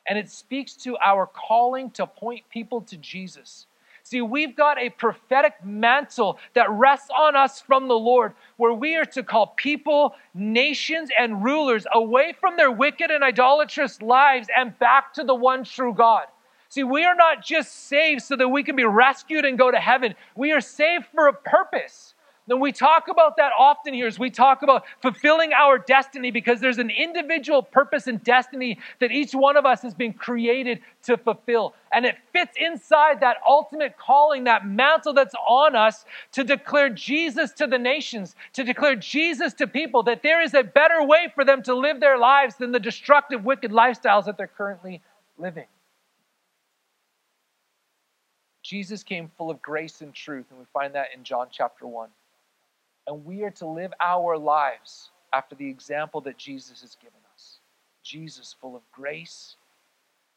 And 0.06 0.18
it 0.18 0.30
speaks 0.30 0.74
to 0.84 0.96
our 0.98 1.26
calling 1.26 1.90
to 1.92 2.06
point 2.06 2.44
people 2.50 2.80
to 2.82 2.96
Jesus. 2.96 3.66
See, 4.08 4.22
we've 4.22 4.56
got 4.56 4.78
a 4.78 4.88
prophetic 4.88 5.62
mantle 5.62 6.38
that 6.54 6.70
rests 6.70 7.10
on 7.14 7.36
us 7.36 7.60
from 7.60 7.88
the 7.88 7.98
Lord, 7.98 8.32
where 8.56 8.72
we 8.72 8.96
are 8.96 9.04
to 9.04 9.22
call 9.22 9.48
people, 9.48 10.14
nations, 10.32 11.10
and 11.18 11.44
rulers 11.44 11.86
away 11.92 12.32
from 12.40 12.56
their 12.56 12.70
wicked 12.70 13.10
and 13.10 13.22
idolatrous 13.22 14.00
lives 14.00 14.48
and 14.56 14.78
back 14.78 15.12
to 15.12 15.24
the 15.24 15.34
one 15.34 15.62
true 15.62 15.92
God. 15.92 16.24
See, 16.70 16.84
we 16.84 17.04
are 17.04 17.14
not 17.14 17.44
just 17.44 17.70
saved 17.70 18.22
so 18.22 18.34
that 18.36 18.48
we 18.48 18.62
can 18.62 18.76
be 18.76 18.84
rescued 18.84 19.44
and 19.44 19.58
go 19.58 19.70
to 19.70 19.78
heaven. 19.78 20.14
We 20.34 20.52
are 20.52 20.62
saved 20.62 21.04
for 21.14 21.28
a 21.28 21.34
purpose. 21.34 22.14
And 22.48 22.60
we 22.60 22.72
talk 22.72 23.08
about 23.08 23.36
that 23.36 23.52
often 23.58 23.92
here 23.92 24.06
as 24.06 24.18
we 24.18 24.30
talk 24.30 24.62
about 24.62 24.84
fulfilling 25.02 25.52
our 25.52 25.78
destiny 25.78 26.30
because 26.30 26.60
there's 26.60 26.78
an 26.78 26.90
individual 26.90 27.62
purpose 27.62 28.06
and 28.06 28.22
destiny 28.24 28.78
that 29.00 29.12
each 29.12 29.32
one 29.32 29.56
of 29.56 29.66
us 29.66 29.82
has 29.82 29.94
been 29.94 30.14
created 30.14 30.80
to 31.04 31.16
fulfill. 31.18 31.74
And 31.92 32.06
it 32.06 32.16
fits 32.32 32.56
inside 32.58 33.20
that 33.20 33.36
ultimate 33.46 33.98
calling, 33.98 34.44
that 34.44 34.66
mantle 34.66 35.12
that's 35.12 35.34
on 35.46 35.76
us 35.76 36.06
to 36.32 36.44
declare 36.44 36.88
Jesus 36.90 37.52
to 37.52 37.66
the 37.66 37.78
nations, 37.78 38.34
to 38.54 38.64
declare 38.64 38.96
Jesus 38.96 39.52
to 39.54 39.66
people, 39.66 40.02
that 40.04 40.22
there 40.22 40.40
is 40.42 40.54
a 40.54 40.62
better 40.62 41.02
way 41.04 41.30
for 41.34 41.44
them 41.44 41.62
to 41.64 41.74
live 41.74 42.00
their 42.00 42.18
lives 42.18 42.56
than 42.56 42.72
the 42.72 42.80
destructive, 42.80 43.44
wicked 43.44 43.70
lifestyles 43.70 44.24
that 44.24 44.38
they're 44.38 44.46
currently 44.46 45.02
living. 45.36 45.66
Jesus 48.62 49.02
came 49.02 49.30
full 49.38 49.50
of 49.50 49.62
grace 49.62 50.02
and 50.02 50.12
truth, 50.12 50.46
and 50.50 50.58
we 50.58 50.66
find 50.72 50.94
that 50.94 51.08
in 51.14 51.24
John 51.24 51.48
chapter 51.50 51.86
1. 51.86 52.08
And 53.08 53.24
we 53.24 53.42
are 53.42 53.50
to 53.52 53.66
live 53.66 53.92
our 54.00 54.36
lives 54.36 55.08
after 55.32 55.54
the 55.54 55.68
example 55.68 56.20
that 56.20 56.36
Jesus 56.36 56.82
has 56.82 56.94
given 56.96 57.20
us. 57.34 57.58
Jesus, 58.04 58.54
full 58.60 58.76
of 58.76 58.82
grace, 58.92 59.56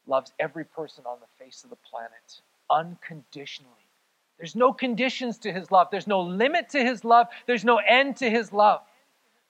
loves 0.07 0.31
every 0.39 0.63
person 0.63 1.03
on 1.05 1.17
the 1.19 1.43
face 1.43 1.65
of 1.65 1.69
the 1.69 1.75
planet 1.75 2.41
unconditionally. 2.69 3.71
There's 4.37 4.55
no 4.55 4.71
conditions 4.71 5.37
to 5.39 5.51
his 5.51 5.69
love, 5.69 5.89
there's 5.91 6.07
no 6.07 6.21
limit 6.21 6.69
to 6.69 6.83
his 6.83 7.03
love, 7.03 7.27
there's 7.45 7.65
no 7.65 7.77
end 7.77 8.15
to 8.17 8.29
his 8.29 8.53
love. 8.53 8.81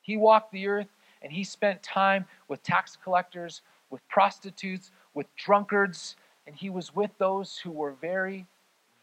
He 0.02 0.18
walked 0.18 0.52
the 0.52 0.68
earth 0.68 0.90
and 1.22 1.32
he 1.32 1.44
spent 1.44 1.84
time 1.84 2.26
with 2.48 2.64
tax 2.64 2.98
collectors, 3.04 3.62
with 3.92 4.02
prostitutes, 4.10 4.92
with 5.14 5.28
drunkards, 5.36 6.16
and 6.48 6.56
he 6.56 6.72
was 6.72 6.96
with 6.96 7.12
those 7.20 7.60
who 7.60 7.70
were 7.70 7.94
very 8.02 8.48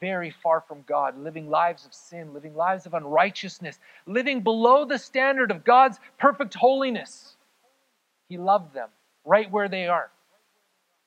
very 0.01 0.31
far 0.43 0.61
from 0.61 0.83
God, 0.87 1.19
living 1.19 1.51
lives 1.51 1.85
of 1.85 1.93
sin, 1.93 2.33
living 2.33 2.55
lives 2.55 2.87
of 2.87 2.95
unrighteousness, 2.95 3.79
living 4.07 4.43
below 4.43 4.85
the 4.85 4.99
standard 4.99 5.51
of 5.51 5.65
God's 5.65 5.99
perfect 6.19 6.55
holiness. 6.55 7.37
He 8.29 8.39
loved 8.39 8.75
them 8.75 8.89
right 9.25 9.51
where 9.51 9.69
they 9.69 9.87
are. 9.89 10.11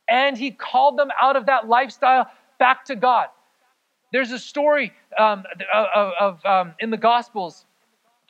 And 0.10 0.38
He 0.38 0.52
called 0.52 0.98
them 0.98 1.10
out 1.22 1.36
of 1.36 1.46
that 1.46 1.68
lifestyle 1.68 2.28
back 2.60 2.86
to 2.86 2.96
God. 2.96 3.28
There's 4.12 4.32
a 4.32 4.40
story 4.40 4.92
um, 5.18 5.44
of, 5.74 6.12
of 6.20 6.46
um, 6.46 6.74
in 6.80 6.90
the 6.90 6.98
Gospels 6.98 7.66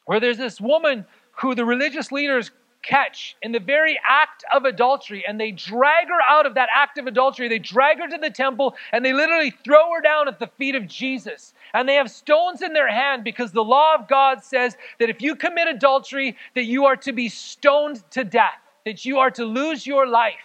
where 0.06 0.20
there's 0.20 0.38
this 0.38 0.62
woman 0.62 1.06
who 1.38 1.56
the 1.56 1.65
religious 1.65 2.12
leaders 2.12 2.51
catch 2.81 3.35
in 3.41 3.51
the 3.51 3.59
very 3.59 4.00
act 4.07 4.43
of 4.53 4.65
adultery 4.65 5.23
and 5.27 5.39
they 5.39 5.51
drag 5.51 6.07
her 6.07 6.21
out 6.29 6.45
of 6.45 6.55
that 6.55 6.69
act 6.75 6.97
of 6.97 7.07
adultery. 7.07 7.47
They 7.47 7.59
drag 7.59 8.00
her 8.00 8.07
to 8.07 8.17
the 8.17 8.29
temple 8.29 8.75
and 8.91 9.03
they 9.05 9.13
literally 9.13 9.51
throw 9.63 9.93
her 9.93 10.01
down 10.01 10.27
at 10.27 10.39
the 10.39 10.47
feet 10.47 10.75
of 10.75 10.88
Jesus. 10.88 11.53
And 11.73 11.88
they 11.88 11.95
have 11.95 12.11
stones 12.11 12.61
in 12.61 12.73
their 12.73 12.89
hand 12.89 13.23
because 13.23 13.51
the 13.51 13.63
law 13.63 13.95
of 13.95 14.07
God 14.07 14.43
says 14.43 14.75
that 15.00 15.09
if 15.09 15.21
you 15.21 15.35
commit 15.35 15.67
adultery, 15.67 16.35
that 16.55 16.65
you 16.65 16.85
are 16.85 16.97
to 16.97 17.11
be 17.11 17.29
stoned 17.29 18.03
to 18.11 18.23
death, 18.23 18.59
that 18.85 19.05
you 19.05 19.19
are 19.19 19.31
to 19.31 19.45
lose 19.45 19.85
your 19.85 20.07
life. 20.07 20.35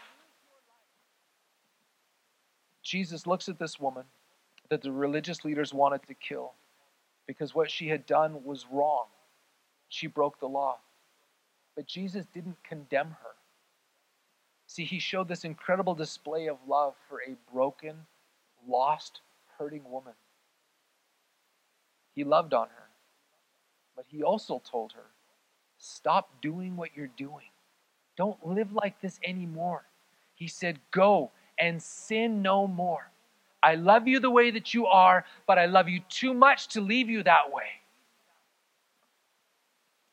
Jesus 2.83 3.27
looks 3.27 3.49
at 3.49 3.59
this 3.59 3.81
woman 3.81 4.05
that 4.71 4.83
the 4.83 4.93
religious 4.93 5.45
leaders 5.45 5.75
wanted 5.75 6.07
to 6.07 6.15
kill 6.15 6.53
because 7.27 7.55
what 7.55 7.71
she 7.71 7.89
had 7.89 8.07
done 8.07 8.45
was 8.45 8.67
wrong. 8.71 9.07
She 9.89 10.07
broke 10.07 10.39
the 10.39 10.49
law. 10.49 10.79
But 11.77 11.87
Jesus 11.87 12.25
didn't 12.33 12.57
condemn 12.65 13.11
her. 13.11 13.37
See, 14.67 14.85
he 14.85 14.99
showed 14.99 15.29
this 15.29 15.45
incredible 15.45 15.95
display 15.95 16.49
of 16.49 16.57
love 16.67 16.95
for 17.09 17.21
a 17.21 17.37
broken, 17.53 17.95
lost, 18.67 19.21
hurting 19.59 19.89
woman. 19.89 20.15
He 22.15 22.25
loved 22.25 22.55
on 22.55 22.69
her. 22.69 22.89
But 23.95 24.07
he 24.09 24.23
also 24.23 24.61
told 24.69 24.93
her, 24.93 25.05
Stop 25.79 26.31
doing 26.41 26.77
what 26.77 26.97
you're 26.97 27.11
doing. 27.19 27.47
Don't 28.17 28.45
live 28.47 28.73
like 28.73 29.01
this 29.01 29.21
anymore. 29.23 29.85
He 30.35 30.49
said, 30.49 30.81
Go 30.91 31.31
and 31.59 31.83
sin 31.83 32.43
no 32.43 32.67
more. 32.67 33.11
I 33.63 33.75
love 33.75 34.09
you 34.09 34.21
the 34.21 34.31
way 34.31 34.51
that 34.51 34.75
you 34.75 34.87
are, 34.87 35.25
but 35.47 35.59
I 35.59 35.67
love 35.67 35.89
you 35.89 36.01
too 36.09 36.33
much 36.33 36.69
to 36.69 36.81
leave 36.81 37.11
you 37.11 37.23
that 37.25 37.53
way. 37.53 37.65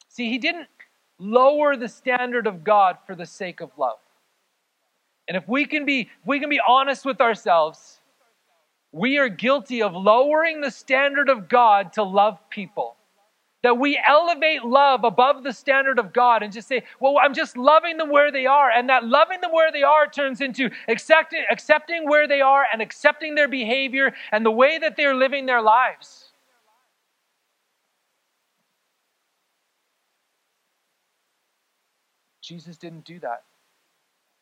See, 0.09 0.29
he 0.29 0.37
didn't 0.37 0.67
lower 1.19 1.75
the 1.75 1.87
standard 1.87 2.47
of 2.47 2.63
God 2.63 2.97
for 3.05 3.15
the 3.15 3.25
sake 3.25 3.61
of 3.61 3.71
love. 3.77 3.97
And 5.27 5.37
if 5.37 5.47
we 5.47 5.65
can 5.65 5.85
be 5.85 6.09
we 6.25 6.39
can 6.39 6.49
be 6.49 6.59
honest 6.67 7.05
with 7.05 7.21
ourselves, 7.21 8.01
we 8.91 9.17
are 9.17 9.29
guilty 9.29 9.81
of 9.81 9.93
lowering 9.93 10.61
the 10.61 10.71
standard 10.71 11.29
of 11.29 11.49
God 11.49 11.93
to 11.93 12.03
love 12.03 12.37
people. 12.49 12.95
That 13.63 13.77
we 13.77 13.97
elevate 14.05 14.65
love 14.65 15.05
above 15.05 15.43
the 15.43 15.53
standard 15.53 15.97
of 15.97 16.11
God 16.11 16.43
and 16.43 16.51
just 16.51 16.67
say, 16.67 16.83
well, 16.99 17.15
I'm 17.17 17.33
just 17.33 17.55
loving 17.55 17.95
them 17.95 18.09
where 18.09 18.29
they 18.29 18.45
are. 18.45 18.69
And 18.69 18.89
that 18.89 19.05
loving 19.05 19.39
them 19.39 19.53
where 19.53 19.71
they 19.71 19.83
are 19.83 20.05
turns 20.05 20.41
into 20.41 20.69
accepting, 20.89 21.45
accepting 21.49 22.05
where 22.05 22.27
they 22.27 22.41
are 22.41 22.65
and 22.73 22.81
accepting 22.81 23.35
their 23.35 23.47
behavior 23.47 24.13
and 24.33 24.45
the 24.45 24.51
way 24.51 24.79
that 24.79 24.97
they're 24.97 25.15
living 25.15 25.45
their 25.45 25.61
lives. 25.61 26.32
Jesus 32.43 32.77
didn't 32.77 33.05
do 33.05 33.19
that. 33.19 33.43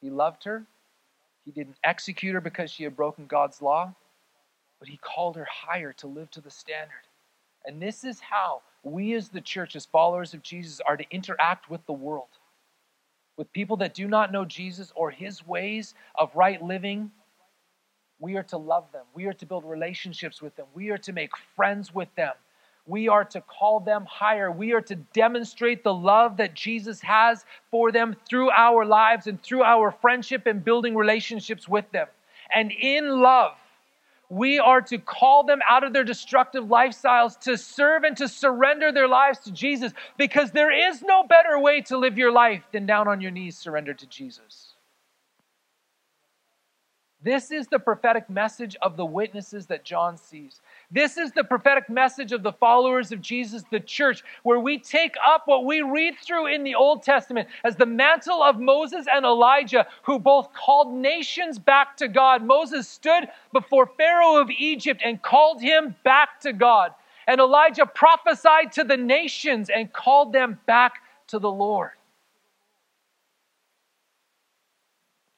He 0.02 0.10
loved 0.10 0.44
her. 0.44 0.66
He 1.46 1.52
didn't 1.52 1.78
execute 1.84 2.34
her 2.34 2.42
because 2.42 2.72
she 2.72 2.84
had 2.84 2.96
broken 2.96 3.28
God's 3.28 3.62
law, 3.62 3.94
but 4.80 4.90
he 4.90 4.98
called 4.98 5.36
her 5.36 5.48
higher 5.50 5.94
to 5.94 6.08
live 6.08 6.30
to 6.32 6.42
the 6.42 6.50
standard. 6.50 7.08
And 7.66 7.82
this 7.82 8.04
is 8.04 8.20
how 8.20 8.62
we, 8.84 9.14
as 9.14 9.30
the 9.30 9.42
church, 9.42 9.76
as 9.76 9.86
followers 9.86 10.34
of 10.34 10.42
Jesus, 10.42 10.82
are 10.88 10.98
to 10.98 11.06
interact 11.12 11.70
with 11.70 11.86
the 11.86 11.94
world. 11.94 12.28
With 13.38 13.54
people 13.54 13.78
that 13.78 13.94
do 13.94 14.08
not 14.08 14.32
know 14.32 14.46
Jesus 14.46 14.92
or 14.96 15.12
his 15.12 15.46
ways 15.46 15.94
of 16.16 16.36
right 16.36 16.62
living, 16.62 17.12
we 18.20 18.36
are 18.36 18.44
to 18.44 18.58
love 18.58 18.92
them. 18.92 19.06
We 19.14 19.26
are 19.26 19.34
to 19.34 19.46
build 19.46 19.66
relationships 19.66 20.42
with 20.42 20.56
them. 20.56 20.68
We 20.74 20.90
are 20.90 20.98
to 21.00 21.14
make 21.14 21.32
friends 21.56 21.94
with 21.94 22.14
them. 22.16 22.34
We 22.88 23.08
are 23.08 23.24
to 23.26 23.42
call 23.42 23.80
them 23.80 24.06
higher. 24.06 24.52
We 24.52 24.74
are 24.74 24.82
to 24.82 24.96
demonstrate 24.96 25.84
the 25.84 25.94
love 25.94 26.38
that 26.38 26.54
Jesus 26.54 27.02
has 27.02 27.46
for 27.70 27.92
them 27.92 28.16
through 28.28 28.50
our 28.52 28.86
lives 28.86 29.28
and 29.28 29.42
through 29.42 29.64
our 29.64 29.92
friendship 29.92 30.46
and 30.48 30.64
building 30.64 30.96
relationships 30.96 31.68
with 31.68 31.90
them. 31.92 32.08
And 32.54 32.72
in 32.72 33.22
love, 33.22 33.56
we 34.30 34.60
are 34.60 34.82
to 34.82 34.98
call 34.98 35.44
them 35.44 35.60
out 35.70 35.84
of 35.84 35.92
their 35.92 36.06
destructive 36.06 36.64
lifestyles 36.64 37.38
to 37.42 37.58
serve 37.58 38.04
and 38.04 38.16
to 38.18 38.30
surrender 38.30 38.92
their 38.92 39.08
lives 39.08 39.40
to 39.40 39.52
Jesus 39.52 39.92
because 40.18 40.52
there 40.52 40.72
is 40.72 41.02
no 41.02 41.24
better 41.24 41.60
way 41.60 41.82
to 41.82 41.98
live 41.98 42.18
your 42.18 42.32
life 42.32 42.64
than 42.72 42.86
down 42.86 43.10
on 43.10 43.20
your 43.20 43.32
knees 43.32 43.58
surrendered 43.58 44.00
to 44.00 44.08
Jesus. 44.08 44.74
This 47.24 47.52
is 47.52 47.68
the 47.68 47.78
prophetic 47.78 48.28
message 48.32 48.76
of 48.82 48.98
the 48.98 49.06
witnesses 49.06 49.68
that 49.68 49.84
John 49.84 50.18
sees. 50.18 50.60
This 50.90 51.18
is 51.18 51.32
the 51.32 51.44
prophetic 51.44 51.88
message 51.88 52.32
of 52.32 52.42
the 52.42 52.52
followers 52.52 53.12
of 53.12 53.22
Jesus, 53.22 53.64
the 53.70 53.80
church, 53.80 54.24
where 54.42 54.60
we 54.60 54.80
take 54.80 55.14
up 55.24 55.44
what 55.46 55.66
we 55.66 55.84
read 55.84 56.16
through 56.24 56.48
in 56.48 56.64
the 56.64 56.74
Old 56.74 57.04
Testament 57.04 57.48
as 57.64 57.76
the 57.76 57.86
mantle 57.86 58.42
of 58.42 58.60
Moses 58.60 59.06
and 59.12 59.24
Elijah, 59.24 59.86
who 60.02 60.18
both 60.18 60.52
called 60.54 60.92
nations 60.92 61.60
back 61.60 61.96
to 61.98 62.08
God. 62.08 62.44
Moses 62.44 62.88
stood 62.88 63.28
before 63.54 63.86
Pharaoh 63.86 64.38
of 64.38 64.50
Egypt 64.50 65.02
and 65.06 65.22
called 65.22 65.62
him 65.62 65.96
back 66.04 66.40
to 66.40 66.52
God. 66.54 66.92
And 67.28 67.40
Elijah 67.40 67.86
prophesied 67.86 68.72
to 68.74 68.84
the 68.84 68.98
nations 68.98 69.70
and 69.70 69.94
called 69.94 70.34
them 70.34 70.60
back 70.66 70.94
to 71.28 71.38
the 71.38 71.52
Lord. 71.52 71.92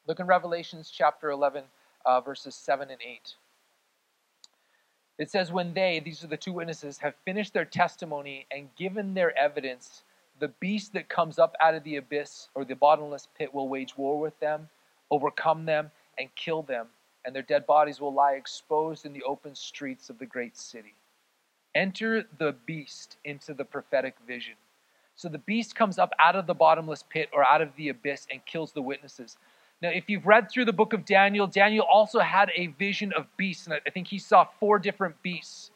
Look 0.06 0.20
in 0.20 0.28
Revelations 0.28 0.92
chapter 0.94 1.30
11, 1.30 1.64
uh, 2.06 2.22
verses 2.22 2.56
7 2.56 2.90
and 2.90 3.02
8. 3.02 3.36
It 5.20 5.30
says, 5.30 5.52
When 5.52 5.74
they, 5.74 6.02
these 6.04 6.24
are 6.24 6.28
the 6.28 6.38
two 6.38 6.54
witnesses, 6.54 6.98
have 7.00 7.16
finished 7.26 7.54
their 7.54 7.66
testimony 7.66 8.46
and 8.52 8.76
given 8.76 9.14
their 9.14 9.38
evidence, 9.38 10.04
the 10.40 10.48
beast 10.48 10.94
that 10.94 11.10
comes 11.10 11.38
up 11.38 11.56
out 11.62 11.76
of 11.76 11.84
the 11.84 11.98
abyss 11.98 12.50
or 12.56 12.66
the 12.66 12.76
bottomless 12.76 13.28
pit 13.38 13.54
will 13.54 13.70
wage 13.70 13.98
war 13.98 14.20
with 14.20 14.40
them, 14.40 14.70
overcome 15.12 15.66
them, 15.66 15.92
and 16.18 16.34
kill 16.36 16.64
them, 16.64 16.88
and 17.26 17.36
their 17.36 17.44
dead 17.44 17.66
bodies 17.66 18.02
will 18.02 18.14
lie 18.14 18.34
exposed 18.34 19.06
in 19.06 19.14
the 19.14 19.24
open 19.24 19.56
streets 19.56 20.10
of 20.10 20.18
the 20.20 20.26
great 20.26 20.58
city. 20.58 20.96
Enter 21.76 22.26
the 22.38 22.56
beast 22.66 23.18
into 23.24 23.54
the 23.54 23.66
prophetic 23.66 24.16
vision. 24.28 24.56
So 25.16 25.30
the 25.30 25.38
beast 25.38 25.76
comes 25.76 26.00
up 26.00 26.12
out 26.20 26.36
of 26.36 26.48
the 26.48 26.54
bottomless 26.54 27.04
pit 27.04 27.30
or 27.32 27.48
out 27.48 27.62
of 27.62 27.76
the 27.76 27.90
abyss 27.90 28.28
and 28.32 28.46
kills 28.46 28.72
the 28.72 28.82
witnesses. 28.82 29.38
Now, 29.84 29.90
if 29.90 30.10
you've 30.10 30.26
read 30.26 30.50
through 30.50 30.64
the 30.64 30.74
book 30.74 30.94
of 30.94 31.04
Daniel, 31.04 31.46
Daniel 31.46 31.86
also 31.92 32.20
had 32.20 32.50
a 32.56 32.68
vision 32.68 33.12
of 33.18 33.28
beasts, 33.36 33.68
and 33.68 33.76
I 33.86 33.90
think 33.90 34.08
he 34.08 34.18
saw 34.18 34.46
four 34.58 34.80
different 34.80 35.22
beasts. 35.22 35.72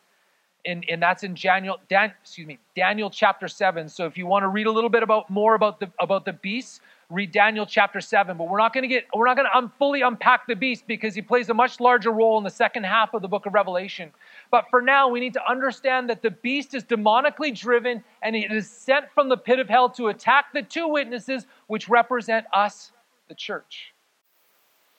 And, 0.66 0.86
and 0.90 1.02
that's 1.02 1.24
in 1.24 1.34
Daniel, 1.34 1.78
Dan, 1.90 2.14
excuse 2.22 2.48
me, 2.48 2.58
Daniel 2.74 3.10
chapter 3.10 3.50
7. 3.50 3.90
So 3.90 4.06
if 4.06 4.18
you 4.18 4.26
want 4.26 4.44
to 4.44 4.48
read 4.48 4.66
a 4.66 4.72
little 4.72 4.90
bit 4.90 5.04
about 5.04 5.30
more 5.30 5.56
about 5.56 5.82
the 5.82 5.90
about 6.00 6.24
the 6.24 6.34
beasts, 6.34 6.80
read 7.10 7.32
Daniel 7.32 7.66
chapter 7.66 8.02
7. 8.02 8.38
But 8.38 8.50
we're 8.50 8.58
not 8.58 8.74
going 8.74 8.84
to 8.84 8.88
get 8.88 9.06
we're 9.14 9.26
not 9.26 9.36
going 9.36 9.48
to 9.52 9.58
um, 9.58 9.72
fully 9.78 10.02
unpack 10.02 10.48
the 10.48 10.56
beast 10.56 10.86
because 10.88 11.14
he 11.14 11.22
plays 11.22 11.50
a 11.50 11.54
much 11.54 11.80
larger 11.80 12.12
role 12.12 12.38
in 12.38 12.44
the 12.44 12.50
second 12.50 12.86
half 12.86 13.14
of 13.14 13.22
the 13.22 13.30
book 13.30 13.46
of 13.46 13.54
Revelation. 13.54 14.12
But 14.52 14.66
for 14.70 14.82
now, 14.82 15.10
we 15.10 15.20
need 15.20 15.34
to 15.34 15.50
understand 15.50 16.10
that 16.10 16.22
the 16.22 16.32
beast 16.32 16.74
is 16.74 16.84
demonically 16.84 17.58
driven 17.58 18.04
and 18.22 18.36
it 18.36 18.52
is 18.52 18.70
sent 18.70 19.06
from 19.14 19.30
the 19.30 19.38
pit 19.38 19.60
of 19.60 19.70
hell 19.70 19.90
to 19.92 20.08
attack 20.08 20.54
the 20.54 20.64
two 20.64 20.88
witnesses, 20.88 21.46
which 21.68 21.88
represent 21.88 22.46
us, 22.54 22.92
the 23.30 23.36
church. 23.36 23.94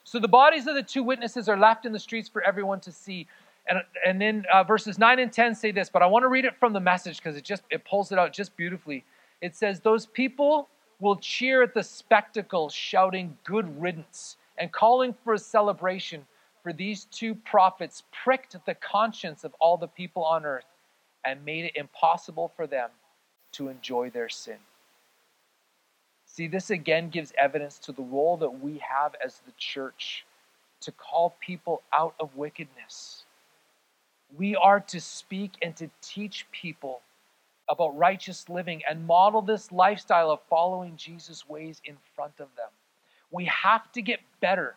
So 0.09 0.17
the 0.17 0.27
bodies 0.27 0.65
of 0.65 0.73
the 0.73 0.81
two 0.81 1.03
witnesses 1.03 1.47
are 1.47 1.55
left 1.55 1.85
in 1.85 1.91
the 1.91 1.99
streets 1.99 2.27
for 2.27 2.41
everyone 2.41 2.79
to 2.79 2.91
see. 2.91 3.27
And, 3.67 3.83
and 4.03 4.19
then 4.19 4.43
uh, 4.51 4.63
verses 4.63 4.97
9 4.97 5.19
and 5.19 5.31
10 5.31 5.53
say 5.53 5.69
this, 5.69 5.87
but 5.87 6.01
I 6.01 6.07
want 6.07 6.23
to 6.23 6.29
read 6.29 6.45
it 6.45 6.55
from 6.55 6.73
the 6.73 6.79
message 6.79 7.17
because 7.17 7.37
it 7.37 7.43
just 7.43 7.61
it 7.69 7.85
pulls 7.85 8.11
it 8.11 8.17
out 8.17 8.33
just 8.33 8.57
beautifully. 8.57 9.05
It 9.39 9.55
says, 9.55 9.81
Those 9.81 10.07
people 10.07 10.67
will 10.99 11.17
cheer 11.17 11.61
at 11.61 11.75
the 11.75 11.83
spectacle, 11.83 12.69
shouting 12.69 13.37
good 13.43 13.79
riddance 13.79 14.37
and 14.57 14.71
calling 14.71 15.13
for 15.23 15.35
a 15.35 15.37
celebration. 15.37 16.25
For 16.63 16.73
these 16.73 17.05
two 17.11 17.35
prophets 17.35 18.01
pricked 18.11 18.55
the 18.65 18.73
conscience 18.73 19.43
of 19.43 19.53
all 19.59 19.77
the 19.77 19.87
people 19.87 20.23
on 20.23 20.43
earth 20.43 20.65
and 21.23 21.45
made 21.45 21.65
it 21.65 21.73
impossible 21.75 22.51
for 22.55 22.65
them 22.65 22.89
to 23.51 23.67
enjoy 23.69 24.09
their 24.09 24.27
sin. 24.27 24.57
See, 26.39 26.47
this 26.47 26.69
again 26.69 27.09
gives 27.09 27.33
evidence 27.37 27.77
to 27.79 27.91
the 27.91 28.01
role 28.01 28.37
that 28.37 28.61
we 28.63 28.77
have 28.77 29.13
as 29.21 29.41
the 29.45 29.51
church 29.57 30.25
to 30.79 30.89
call 30.93 31.35
people 31.41 31.81
out 31.91 32.15
of 32.17 32.37
wickedness. 32.37 33.25
We 34.37 34.55
are 34.55 34.79
to 34.79 35.01
speak 35.01 35.51
and 35.61 35.75
to 35.75 35.89
teach 36.01 36.49
people 36.53 37.01
about 37.67 37.97
righteous 37.97 38.47
living 38.47 38.83
and 38.89 39.05
model 39.05 39.41
this 39.41 39.73
lifestyle 39.73 40.31
of 40.31 40.39
following 40.49 40.95
Jesus' 40.95 41.49
ways 41.49 41.81
in 41.83 41.97
front 42.15 42.39
of 42.39 42.47
them. 42.55 42.69
We 43.31 43.43
have 43.43 43.91
to 43.91 44.01
get 44.01 44.21
better 44.39 44.75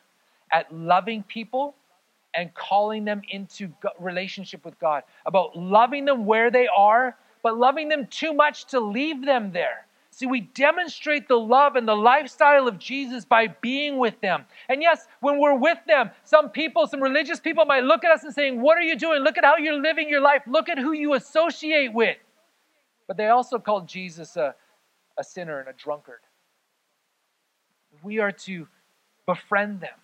at 0.50 0.74
loving 0.74 1.22
people 1.22 1.76
and 2.34 2.52
calling 2.54 3.04
them 3.04 3.22
into 3.30 3.72
relationship 4.00 4.64
with 4.64 4.76
God, 4.80 5.04
about 5.26 5.56
loving 5.56 6.06
them 6.06 6.26
where 6.26 6.50
they 6.50 6.66
are, 6.76 7.16
but 7.40 7.56
loving 7.56 7.88
them 7.88 8.08
too 8.08 8.32
much 8.32 8.64
to 8.64 8.80
leave 8.80 9.24
them 9.24 9.52
there. 9.52 9.86
See, 10.14 10.26
we 10.26 10.42
demonstrate 10.42 11.26
the 11.26 11.38
love 11.38 11.74
and 11.74 11.88
the 11.88 11.96
lifestyle 11.96 12.68
of 12.68 12.78
Jesus 12.78 13.24
by 13.24 13.46
being 13.46 13.96
with 13.96 14.20
them. 14.20 14.44
And 14.68 14.82
yes, 14.82 15.06
when 15.20 15.38
we're 15.38 15.56
with 15.56 15.78
them, 15.86 16.10
some 16.22 16.50
people, 16.50 16.86
some 16.86 17.02
religious 17.02 17.40
people 17.40 17.64
might 17.64 17.84
look 17.84 18.04
at 18.04 18.10
us 18.10 18.22
and 18.22 18.32
saying, 18.32 18.60
What 18.60 18.76
are 18.76 18.82
you 18.82 18.94
doing? 18.94 19.22
Look 19.22 19.38
at 19.38 19.44
how 19.44 19.56
you're 19.56 19.80
living 19.80 20.10
your 20.10 20.20
life. 20.20 20.42
Look 20.46 20.68
at 20.68 20.78
who 20.78 20.92
you 20.92 21.14
associate 21.14 21.94
with. 21.94 22.18
But 23.08 23.16
they 23.16 23.28
also 23.28 23.58
called 23.58 23.88
Jesus 23.88 24.36
a, 24.36 24.54
a 25.18 25.24
sinner 25.24 25.60
and 25.60 25.68
a 25.70 25.72
drunkard. 25.72 26.20
We 28.02 28.18
are 28.18 28.32
to 28.32 28.68
befriend 29.24 29.80
them, 29.80 29.98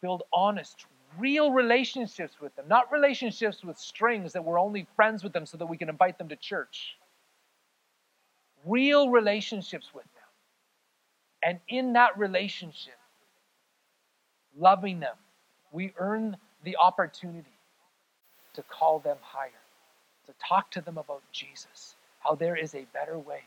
build 0.00 0.22
honest, 0.32 0.86
real 1.18 1.52
relationships 1.52 2.40
with 2.40 2.56
them, 2.56 2.64
not 2.66 2.90
relationships 2.90 3.62
with 3.62 3.76
strings 3.76 4.32
that 4.32 4.42
we're 4.42 4.58
only 4.58 4.86
friends 4.96 5.22
with 5.22 5.34
them 5.34 5.44
so 5.44 5.58
that 5.58 5.66
we 5.66 5.76
can 5.76 5.90
invite 5.90 6.16
them 6.16 6.30
to 6.30 6.36
church 6.36 6.96
real 8.66 9.10
relationships 9.10 9.88
with 9.94 10.04
them. 10.04 10.22
And 11.44 11.60
in 11.68 11.94
that 11.94 12.18
relationship, 12.18 12.98
loving 14.58 15.00
them, 15.00 15.16
we 15.72 15.92
earn 15.98 16.36
the 16.64 16.76
opportunity 16.78 17.50
to 18.54 18.62
call 18.64 19.00
them 19.00 19.18
higher, 19.22 19.50
to 20.26 20.34
talk 20.46 20.70
to 20.72 20.82
them 20.82 20.98
about 20.98 21.22
Jesus, 21.32 21.96
how 22.20 22.36
there 22.36 22.56
is 22.56 22.74
a 22.74 22.86
better 22.94 23.18
way 23.18 23.42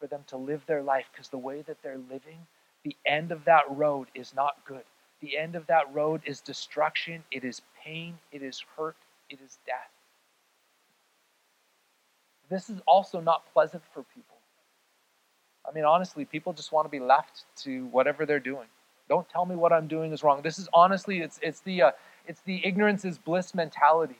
for 0.00 0.08
them 0.08 0.24
to 0.28 0.38
live 0.38 0.62
their 0.66 0.82
life 0.82 1.06
because 1.12 1.28
the 1.30 1.38
way 1.38 1.62
that 1.62 1.78
they're 1.82 2.00
living, 2.10 2.46
the 2.84 2.96
end 3.06 3.32
of 3.32 3.44
that 3.46 3.64
road 3.70 4.08
is 4.14 4.34
not 4.34 4.56
good. 4.66 4.84
The 5.20 5.38
end 5.38 5.56
of 5.56 5.66
that 5.68 5.92
road 5.94 6.22
is 6.26 6.40
destruction, 6.40 7.24
it 7.32 7.44
is 7.44 7.62
pain, 7.84 8.18
it 8.32 8.42
is 8.42 8.64
hurt, 8.76 8.96
it 9.30 9.40
is 9.44 9.58
death. 9.66 9.90
this 12.50 12.70
is 12.70 12.80
also 12.86 13.20
not 13.20 13.44
pleasant 13.52 13.82
for 13.92 14.04
people. 14.14 14.35
I 15.68 15.72
mean, 15.72 15.84
honestly, 15.84 16.24
people 16.24 16.52
just 16.52 16.72
want 16.72 16.86
to 16.86 16.90
be 16.90 17.00
left 17.00 17.44
to 17.58 17.86
whatever 17.86 18.24
they're 18.24 18.40
doing. 18.40 18.66
Don't 19.08 19.28
tell 19.28 19.46
me 19.46 19.56
what 19.56 19.72
I'm 19.72 19.86
doing 19.86 20.12
is 20.12 20.22
wrong. 20.22 20.42
This 20.42 20.58
is 20.58 20.68
honestly, 20.72 21.20
it's, 21.20 21.38
it's, 21.42 21.60
the, 21.60 21.82
uh, 21.82 21.90
it's 22.26 22.40
the 22.40 22.64
ignorance 22.64 23.04
is 23.04 23.18
bliss 23.18 23.54
mentality. 23.54 24.18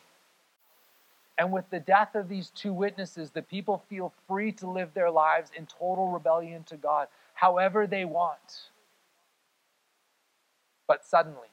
And 1.39 1.53
with 1.53 1.69
the 1.71 1.81
death 1.81 2.15
of 2.15 2.29
these 2.29 2.51
two 2.51 2.73
witnesses, 2.73 3.31
the 3.31 3.43
people 3.43 3.83
feel 3.91 4.13
free 4.27 4.53
to 4.53 4.71
live 4.71 4.95
their 4.95 5.11
lives 5.11 5.51
in 5.57 5.67
total 5.67 6.09
rebellion 6.09 6.63
to 6.65 6.77
God, 6.77 7.09
however 7.35 7.87
they 7.87 8.05
want. 8.05 8.71
But 10.87 11.05
suddenly, 11.05 11.49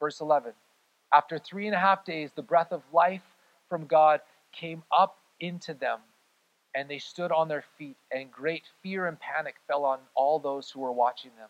verse 0.00 0.20
11, 0.20 0.52
after 1.12 1.38
three 1.38 1.66
and 1.66 1.76
a 1.76 1.78
half 1.78 2.04
days, 2.04 2.32
the 2.34 2.42
breath 2.42 2.72
of 2.72 2.82
life 2.92 3.22
from 3.68 3.86
God 3.86 4.20
came 4.52 4.82
up 4.96 5.18
into 5.38 5.74
them, 5.74 6.00
and 6.74 6.88
they 6.88 6.98
stood 6.98 7.30
on 7.32 7.48
their 7.48 7.64
feet, 7.78 7.96
and 8.10 8.30
great 8.30 8.64
fear 8.82 9.06
and 9.06 9.18
panic 9.20 9.56
fell 9.66 9.84
on 9.84 9.98
all 10.14 10.38
those 10.38 10.70
who 10.70 10.80
were 10.80 10.92
watching 10.92 11.30
them. 11.38 11.48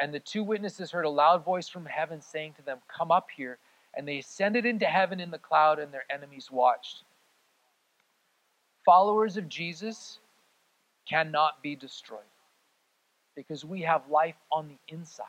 And 0.00 0.12
the 0.12 0.20
two 0.20 0.42
witnesses 0.42 0.90
heard 0.90 1.04
a 1.04 1.10
loud 1.10 1.44
voice 1.44 1.68
from 1.68 1.86
heaven 1.86 2.20
saying 2.20 2.54
to 2.54 2.62
them, 2.62 2.78
Come 2.88 3.10
up 3.10 3.28
here. 3.34 3.58
And 3.94 4.06
they 4.06 4.18
ascended 4.18 4.66
into 4.66 4.86
heaven 4.86 5.18
in 5.18 5.30
the 5.30 5.38
cloud, 5.38 5.78
and 5.78 5.92
their 5.92 6.04
enemies 6.10 6.48
watched. 6.50 7.02
Followers 8.84 9.36
of 9.36 9.48
Jesus 9.48 10.20
cannot 11.08 11.60
be 11.62 11.74
destroyed 11.74 12.20
because 13.34 13.64
we 13.64 13.82
have 13.82 14.08
life 14.08 14.36
on 14.52 14.68
the 14.68 14.78
inside. 14.88 15.26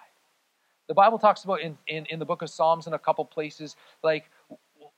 The 0.88 0.94
Bible 0.94 1.18
talks 1.18 1.44
about 1.44 1.62
in, 1.62 1.78
in, 1.88 2.06
in 2.08 2.20
the 2.20 2.26
book 2.26 2.42
of 2.42 2.50
Psalms 2.50 2.86
in 2.86 2.94
a 2.94 3.00
couple 3.00 3.24
places, 3.26 3.78
like 4.04 4.30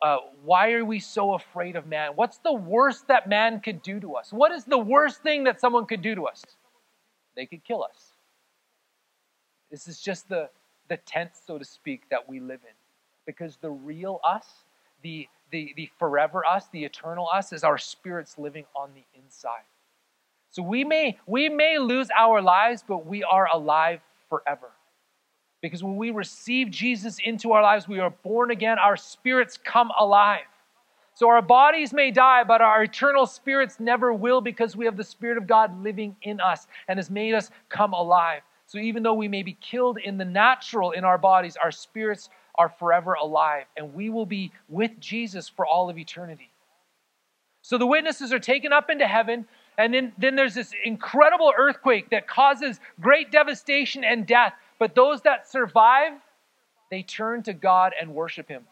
uh, 0.04 0.18
why 0.44 0.74
are 0.74 0.84
we 0.84 1.00
so 1.00 1.34
afraid 1.34 1.78
of 1.78 1.88
man? 1.88 2.12
What's 2.16 2.38
the 2.40 2.52
worst 2.52 3.08
that 3.08 3.30
man 3.30 3.62
could 3.62 3.82
do 3.82 4.02
to 4.02 4.16
us? 4.16 4.34
What 4.34 4.52
is 4.52 4.66
the 4.66 4.78
worst 4.78 5.24
thing 5.24 5.46
that 5.46 5.62
someone 5.62 5.86
could 5.86 6.02
do 6.02 6.14
to 6.14 6.26
us? 6.26 6.44
They 7.38 7.46
could 7.46 7.64
kill 7.64 7.84
us. 7.84 8.12
This 9.72 9.88
is 9.88 10.02
just 10.02 10.28
the, 10.28 10.50
the 10.90 10.98
tent, 10.98 11.32
so 11.48 11.58
to 11.58 11.64
speak, 11.64 12.04
that 12.10 12.28
we 12.28 12.42
live 12.42 12.60
in. 12.64 12.76
Because 13.26 13.56
the 13.56 13.72
real 13.72 14.20
us, 14.26 14.46
the, 15.04 15.30
the, 15.52 15.74
the 15.78 15.90
forever 15.98 16.46
us, 16.46 16.68
the 16.74 16.84
eternal 16.84 17.30
us, 17.34 17.54
is 17.54 17.64
our 17.64 17.78
spirits 17.78 18.38
living 18.38 18.66
on 18.76 18.90
the 18.94 19.06
inside. 19.18 19.64
So 20.52 20.62
we 20.62 20.84
may, 20.84 21.18
we 21.26 21.48
may 21.48 21.80
lose 21.80 22.10
our 22.16 22.42
lives, 22.42 22.84
but 22.86 23.06
we 23.06 23.24
are 23.24 23.48
alive 23.52 24.02
forever. 24.30 24.70
Because 25.64 25.82
when 25.82 25.96
we 25.96 26.12
receive 26.12 26.70
Jesus 26.70 27.20
into 27.24 27.54
our 27.54 27.64
lives, 27.64 27.88
we 27.88 28.00
are 28.00 28.10
born 28.10 28.52
again, 28.52 28.78
our 28.78 28.98
spirits 28.98 29.58
come 29.58 29.92
alive. 29.98 30.42
So 31.14 31.30
our 31.30 31.42
bodies 31.42 31.94
may 31.94 32.12
die, 32.12 32.44
but 32.44 32.60
our 32.60 32.84
eternal 32.84 33.26
spirits 33.26 33.80
never 33.80 34.14
will 34.14 34.42
because 34.42 34.76
we 34.76 34.84
have 34.84 34.98
the 34.98 35.06
Spirit 35.06 35.38
of 35.38 35.48
God 35.48 35.82
living 35.82 36.18
in 36.22 36.42
us 36.42 36.68
and 36.90 37.00
has 37.00 37.10
made 37.10 37.34
us 37.34 37.50
come 37.70 37.94
alive. 37.94 38.42
So 38.66 38.78
even 38.78 39.04
though 39.04 39.14
we 39.14 39.30
may 39.30 39.42
be 39.42 39.54
killed 39.54 40.00
in 40.04 40.18
the 40.18 40.26
natural 40.26 40.92
in 40.92 41.06
our 41.06 41.18
bodies, 41.18 41.56
our 41.56 41.72
spirits 41.72 42.30
are 42.56 42.68
forever 42.68 43.14
alive 43.14 43.64
and 43.78 43.94
we 43.94 44.10
will 44.10 44.26
be 44.26 44.52
with 44.68 45.00
Jesus 45.00 45.48
for 45.48 45.66
all 45.66 45.90
of 45.90 45.98
eternity. 45.98 46.52
So 47.62 47.78
the 47.78 47.88
witnesses 47.88 48.34
are 48.34 48.40
taken 48.40 48.74
up 48.74 48.90
into 48.90 49.08
heaven. 49.08 49.48
And 49.78 49.94
then, 49.94 50.12
then 50.18 50.36
there's 50.36 50.56
this 50.56 50.72
incredible 50.84 51.54
earthquake 51.58 52.10
that 52.10 52.28
causes 52.28 52.82
great 53.00 53.32
devastation 53.32 54.04
and 54.04 54.28
death. 54.28 54.54
But 54.84 54.96
those 54.96 55.22
that 55.22 55.50
survive, 55.50 56.12
they 56.92 57.04
turn 57.04 57.42
to 57.44 57.54
God 57.54 57.94
and 57.98 58.14
worship 58.14 58.50
Him. 58.50 58.64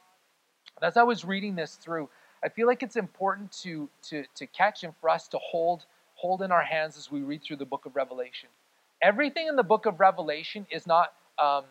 As 0.82 0.98
I 0.98 1.04
was 1.04 1.24
reading 1.24 1.56
this 1.56 1.76
through, 1.76 2.10
I 2.44 2.50
feel 2.50 2.68
like 2.68 2.84
it's 2.84 2.98
important 2.98 3.50
to, 3.64 3.88
to, 4.10 4.26
to 4.36 4.46
catch 4.48 4.84
and 4.84 4.94
for 5.00 5.10
us 5.10 5.30
to 5.30 5.38
hold, 5.38 5.86
hold 6.16 6.42
in 6.42 6.52
our 6.52 6.64
hands 6.64 6.98
as 6.98 7.10
we 7.10 7.22
read 7.22 7.42
through 7.42 7.56
the 7.56 7.66
book 7.66 7.86
of 7.86 7.96
Revelation. 7.96 8.50
Everything 9.02 9.48
in 9.48 9.56
the 9.56 9.64
book 9.64 9.86
of 9.86 10.02
Revelation 10.02 10.68
is 10.70 10.86
not, 10.86 11.14
um, 11.42 11.64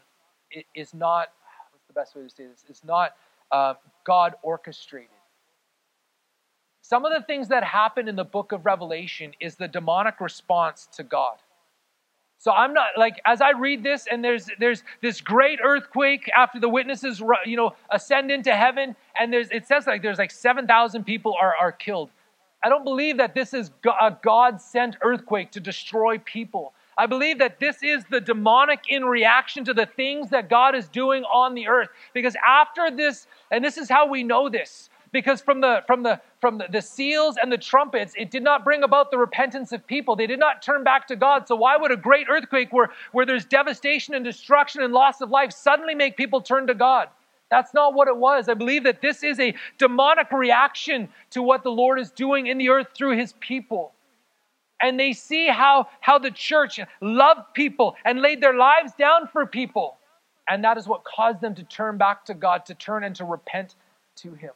is 0.74 0.94
not 0.94 1.28
what's 1.72 1.86
the 1.86 1.92
best 1.92 2.16
way 2.16 2.22
to 2.22 2.30
say 2.30 2.46
this? 2.46 2.64
Is 2.70 2.82
not 2.82 3.16
uh, 3.52 3.74
God 4.04 4.36
orchestrated. 4.40 5.10
Some 6.80 7.04
of 7.04 7.12
the 7.12 7.20
things 7.26 7.48
that 7.48 7.62
happen 7.62 8.08
in 8.08 8.16
the 8.16 8.24
book 8.24 8.52
of 8.52 8.64
Revelation 8.64 9.32
is 9.38 9.56
the 9.56 9.68
demonic 9.68 10.18
response 10.18 10.88
to 10.94 11.02
God. 11.02 11.36
So 12.40 12.52
I'm 12.52 12.72
not 12.72 12.88
like 12.96 13.20
as 13.26 13.42
I 13.42 13.50
read 13.50 13.82
this 13.82 14.06
and 14.10 14.24
there's 14.24 14.48
there's 14.58 14.82
this 15.02 15.20
great 15.20 15.58
earthquake 15.62 16.26
after 16.34 16.58
the 16.58 16.70
witnesses 16.70 17.22
you 17.44 17.56
know 17.56 17.74
ascend 17.90 18.30
into 18.30 18.56
heaven 18.56 18.96
and 19.18 19.30
there's 19.30 19.50
it 19.50 19.68
says 19.68 19.86
like 19.86 20.00
there's 20.00 20.16
like 20.16 20.30
7,000 20.30 21.04
people 21.04 21.36
are 21.38 21.54
are 21.54 21.70
killed. 21.70 22.08
I 22.64 22.70
don't 22.70 22.84
believe 22.84 23.18
that 23.18 23.34
this 23.34 23.52
is 23.52 23.70
a 24.00 24.16
God 24.22 24.58
sent 24.60 24.96
earthquake 25.02 25.50
to 25.52 25.60
destroy 25.60 26.16
people. 26.18 26.72
I 26.96 27.06
believe 27.06 27.38
that 27.38 27.60
this 27.60 27.82
is 27.82 28.04
the 28.10 28.20
demonic 28.20 28.84
in 28.88 29.04
reaction 29.04 29.64
to 29.66 29.74
the 29.74 29.86
things 29.86 30.30
that 30.30 30.48
God 30.48 30.74
is 30.74 30.88
doing 30.88 31.24
on 31.24 31.54
the 31.54 31.68
earth. 31.68 31.88
Because 32.12 32.36
after 32.46 32.90
this, 32.90 33.26
and 33.50 33.64
this 33.64 33.78
is 33.78 33.88
how 33.88 34.06
we 34.06 34.22
know 34.22 34.48
this, 34.50 34.90
because 35.12 35.40
from 35.40 35.60
the 35.60 35.82
from 35.86 36.02
the 36.02 36.20
from 36.40 36.58
the, 36.58 36.66
the, 36.70 36.80
seals 36.80 37.36
and 37.40 37.50
the 37.52 37.58
trumpets 37.58 38.14
it 38.16 38.30
did 38.30 38.42
not 38.42 38.64
bring 38.64 38.82
about 38.82 39.10
the 39.10 39.18
repentance 39.18 39.72
of 39.72 39.86
people. 39.86 40.16
They 40.16 40.26
did 40.26 40.38
not 40.38 40.62
turn 40.62 40.84
back 40.84 41.06
to 41.08 41.16
god. 41.16 41.48
So 41.48 41.56
why 41.56 41.76
would 41.76 41.90
a 41.90 41.96
great 41.96 42.28
earthquake 42.28 42.72
where 42.72 42.90
where 43.12 43.26
there's 43.26 43.44
devastation 43.44 44.14
and 44.14 44.24
destruction 44.24 44.82
and 44.82 44.92
loss 44.92 45.20
of 45.20 45.30
life 45.30 45.52
suddenly 45.52 45.94
make 45.94 46.16
people 46.16 46.40
turn 46.40 46.66
to 46.68 46.74
god? 46.74 47.08
That's 47.50 47.74
not 47.74 47.94
what 47.94 48.06
it 48.06 48.16
was. 48.16 48.48
I 48.48 48.54
believe 48.54 48.84
that 48.84 49.02
this 49.02 49.24
is 49.24 49.40
a 49.40 49.54
demonic 49.76 50.30
reaction 50.30 51.08
to 51.30 51.42
what 51.42 51.64
the 51.64 51.70
lord 51.70 51.98
is 51.98 52.10
doing 52.10 52.46
in 52.46 52.58
the 52.58 52.68
earth 52.68 52.88
through 52.94 53.18
his 53.18 53.34
people. 53.40 53.92
And 54.82 54.98
they 54.98 55.12
see 55.12 55.48
how 55.48 55.88
how 56.00 56.18
the 56.18 56.30
church 56.30 56.80
loved 57.00 57.52
people 57.54 57.96
and 58.04 58.22
laid 58.22 58.40
their 58.40 58.54
lives 58.54 58.92
down 58.98 59.26
for 59.26 59.44
people. 59.46 59.96
And 60.48 60.64
that 60.64 60.78
is 60.78 60.88
what 60.88 61.04
caused 61.04 61.40
them 61.40 61.54
to 61.56 61.64
turn 61.64 61.98
back 61.98 62.24
to 62.26 62.34
god 62.34 62.66
to 62.66 62.74
turn 62.74 63.04
and 63.04 63.14
to 63.16 63.24
repent 63.24 63.74
to 64.16 64.34
him 64.34 64.52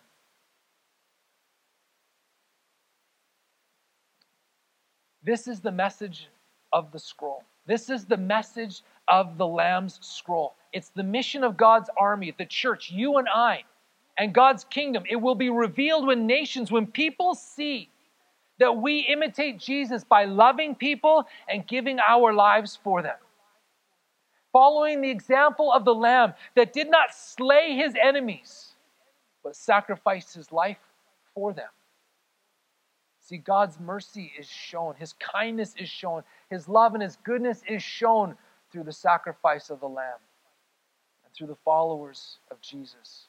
This 5.24 5.48
is 5.48 5.60
the 5.60 5.72
message 5.72 6.28
of 6.72 6.92
the 6.92 6.98
scroll. 6.98 7.44
This 7.66 7.88
is 7.88 8.04
the 8.04 8.16
message 8.16 8.82
of 9.08 9.38
the 9.38 9.46
Lamb's 9.46 9.98
scroll. 10.02 10.54
It's 10.72 10.90
the 10.90 11.02
mission 11.02 11.42
of 11.44 11.56
God's 11.56 11.88
army, 11.96 12.34
the 12.36 12.44
church, 12.44 12.90
you 12.90 13.16
and 13.16 13.28
I, 13.28 13.64
and 14.18 14.34
God's 14.34 14.64
kingdom. 14.64 15.04
It 15.08 15.16
will 15.16 15.34
be 15.34 15.48
revealed 15.48 16.06
when 16.06 16.26
nations, 16.26 16.70
when 16.70 16.86
people 16.86 17.34
see 17.34 17.88
that 18.58 18.76
we 18.76 19.00
imitate 19.00 19.58
Jesus 19.58 20.04
by 20.04 20.26
loving 20.26 20.74
people 20.74 21.26
and 21.48 21.66
giving 21.66 21.98
our 22.00 22.32
lives 22.32 22.78
for 22.82 23.02
them. 23.02 23.16
Following 24.52 25.00
the 25.00 25.10
example 25.10 25.72
of 25.72 25.84
the 25.84 25.94
Lamb 25.94 26.34
that 26.54 26.72
did 26.72 26.90
not 26.90 27.14
slay 27.14 27.76
his 27.76 27.94
enemies, 28.00 28.74
but 29.42 29.56
sacrificed 29.56 30.34
his 30.34 30.52
life 30.52 30.78
for 31.34 31.52
them. 31.52 31.68
See, 33.24 33.38
God's 33.38 33.80
mercy 33.80 34.30
is 34.38 34.46
shown, 34.46 34.96
His 34.96 35.14
kindness 35.14 35.74
is 35.78 35.88
shown, 35.88 36.24
His 36.50 36.68
love 36.68 36.92
and 36.92 37.02
His 37.02 37.16
goodness 37.24 37.62
is 37.66 37.82
shown 37.82 38.36
through 38.70 38.84
the 38.84 38.92
sacrifice 38.92 39.70
of 39.70 39.80
the 39.80 39.88
Lamb 39.88 40.20
and 41.24 41.32
through 41.32 41.46
the 41.46 41.56
followers 41.64 42.36
of 42.50 42.60
Jesus. 42.60 43.28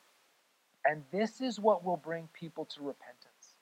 And 0.84 1.02
this 1.14 1.40
is 1.40 1.62
what 1.62 1.86
will 1.86 1.96
bring 1.96 2.28
people 2.34 2.66
to 2.66 2.82
repentance. 2.82 3.56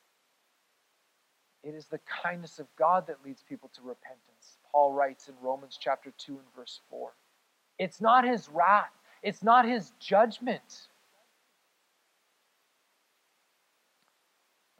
It 1.63 1.75
is 1.75 1.85
the 1.85 1.99
kindness 1.99 2.57
of 2.57 2.65
God 2.77 3.05
that 3.07 3.23
leads 3.23 3.43
people 3.47 3.69
to 3.75 3.81
repentance. 3.81 4.57
Paul 4.71 4.91
writes 4.91 5.27
in 5.27 5.35
Romans 5.39 5.77
chapter 5.79 6.11
2 6.17 6.31
and 6.33 6.55
verse 6.55 6.81
4. 6.89 7.11
It's 7.77 8.01
not 8.01 8.25
his 8.25 8.49
wrath, 8.49 8.91
it's 9.21 9.43
not 9.43 9.67
his 9.67 9.93
judgment. 9.99 10.87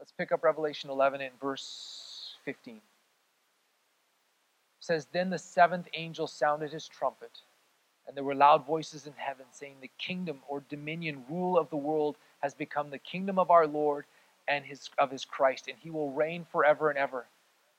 Let's 0.04 0.12
pick 0.12 0.34
up 0.34 0.44
Revelation 0.44 0.90
11 0.90 1.22
in 1.22 1.30
verse 1.40 2.36
15. 2.44 2.76
It 2.76 2.82
says, 4.82 5.08
Then 5.14 5.30
the 5.30 5.40
seventh 5.40 5.88
angel 5.94 6.28
sounded 6.28 6.74
his 6.74 6.90
trumpet, 6.90 7.32
and 8.06 8.14
there 8.14 8.26
were 8.26 8.36
loud 8.36 8.66
voices 8.66 9.08
in 9.08 9.14
heaven 9.16 9.46
saying, 9.54 9.76
The 9.80 9.90
kingdom 9.98 10.40
or 10.50 10.62
dominion, 10.68 11.24
rule 11.30 11.58
of 11.58 11.70
the 11.70 11.78
world 11.78 12.18
has 12.42 12.54
become 12.54 12.90
the 12.90 12.98
kingdom 12.98 13.40
of 13.40 13.50
our 13.50 13.66
Lord 13.66 14.04
and 14.50 14.66
his, 14.66 14.90
of 14.98 15.10
his 15.10 15.24
Christ, 15.24 15.70
and 15.70 15.78
he 15.80 15.90
will 15.90 16.12
reign 16.12 16.46
forever 16.52 16.90
and 16.90 17.00
ever. 17.00 17.26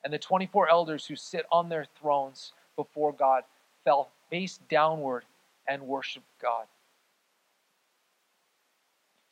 And 0.03 0.11
the 0.11 0.19
24 0.19 0.71
elders 0.71 1.05
who 1.05 1.17
sit 1.17 1.45
on 1.53 1.69
their 1.69 1.85
thrones 2.01 2.55
before 2.75 3.13
God 3.13 3.45
fell 3.85 4.09
face 4.31 4.61
downward 4.71 5.25
and 5.69 5.83
worshiped 5.83 6.25
God. 6.41 6.65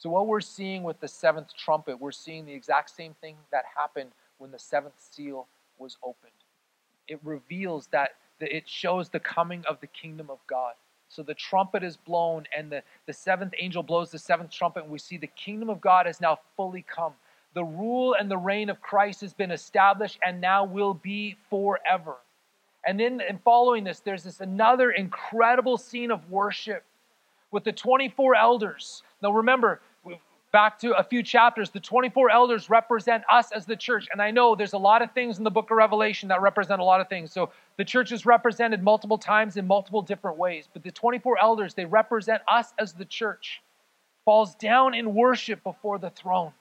So, 0.02 0.10
what 0.10 0.26
we're 0.26 0.40
seeing 0.40 0.82
with 0.82 0.98
the 0.98 1.06
seventh 1.06 1.54
trumpet, 1.56 2.00
we're 2.00 2.10
seeing 2.10 2.44
the 2.44 2.52
exact 2.52 2.90
same 2.90 3.14
thing 3.20 3.36
that 3.52 3.62
happened 3.78 4.10
when 4.38 4.50
the 4.50 4.58
seventh 4.58 4.94
seal 4.98 5.46
was 5.78 5.96
opened. 6.02 6.32
It 7.06 7.20
reveals 7.22 7.86
that, 7.92 8.16
it 8.40 8.68
shows 8.68 9.10
the 9.10 9.20
coming 9.20 9.62
of 9.68 9.80
the 9.80 9.86
kingdom 9.86 10.28
of 10.28 10.40
God. 10.48 10.72
So 11.08 11.22
the 11.22 11.34
trumpet 11.34 11.84
is 11.84 11.96
blown, 11.96 12.46
and 12.56 12.68
the, 12.68 12.82
the 13.06 13.12
seventh 13.12 13.52
angel 13.60 13.84
blows 13.84 14.10
the 14.10 14.18
seventh 14.18 14.50
trumpet, 14.50 14.82
and 14.82 14.90
we 14.90 14.98
see 14.98 15.18
the 15.18 15.28
kingdom 15.28 15.70
of 15.70 15.80
God 15.80 16.06
has 16.06 16.20
now 16.20 16.40
fully 16.56 16.84
come. 16.92 17.12
The 17.54 17.62
rule 17.62 18.16
and 18.18 18.28
the 18.28 18.38
reign 18.38 18.70
of 18.70 18.80
Christ 18.80 19.20
has 19.20 19.32
been 19.32 19.52
established 19.52 20.18
and 20.26 20.40
now 20.40 20.64
will 20.64 20.94
be 20.94 21.36
forever. 21.48 22.16
And 22.84 22.98
then, 22.98 23.20
in 23.20 23.38
following 23.38 23.84
this, 23.84 24.00
there's 24.00 24.24
this 24.24 24.40
another 24.40 24.90
incredible 24.90 25.78
scene 25.78 26.10
of 26.10 26.28
worship 26.28 26.82
with 27.52 27.62
the 27.62 27.72
24 27.72 28.34
elders. 28.34 29.04
Now, 29.22 29.30
remember, 29.30 29.80
back 30.52 30.78
to 30.80 30.92
a 30.96 31.02
few 31.02 31.22
chapters, 31.22 31.70
the 31.70 31.80
24 31.80 32.30
elders 32.30 32.70
represent 32.70 33.24
us 33.30 33.50
as 33.52 33.64
the 33.64 33.74
church. 33.74 34.06
And 34.12 34.20
I 34.20 34.30
know 34.30 34.54
there's 34.54 34.74
a 34.74 34.78
lot 34.78 35.02
of 35.02 35.10
things 35.12 35.38
in 35.38 35.44
the 35.44 35.50
book 35.50 35.70
of 35.70 35.76
Revelation 35.76 36.28
that 36.28 36.42
represent 36.42 36.80
a 36.80 36.84
lot 36.84 37.00
of 37.00 37.08
things. 37.08 37.32
So 37.32 37.50
the 37.78 37.84
church 37.84 38.12
is 38.12 38.26
represented 38.26 38.82
multiple 38.82 39.18
times 39.18 39.56
in 39.56 39.66
multiple 39.66 40.02
different 40.02 40.36
ways. 40.36 40.68
But 40.72 40.82
the 40.82 40.90
24 40.90 41.38
elders, 41.40 41.74
they 41.74 41.86
represent 41.86 42.42
us 42.46 42.72
as 42.78 42.92
the 42.92 43.06
church, 43.06 43.62
falls 44.24 44.54
down 44.56 44.94
in 44.94 45.14
worship 45.14 45.64
before 45.64 45.98
the 45.98 46.10
throne. 46.10 46.52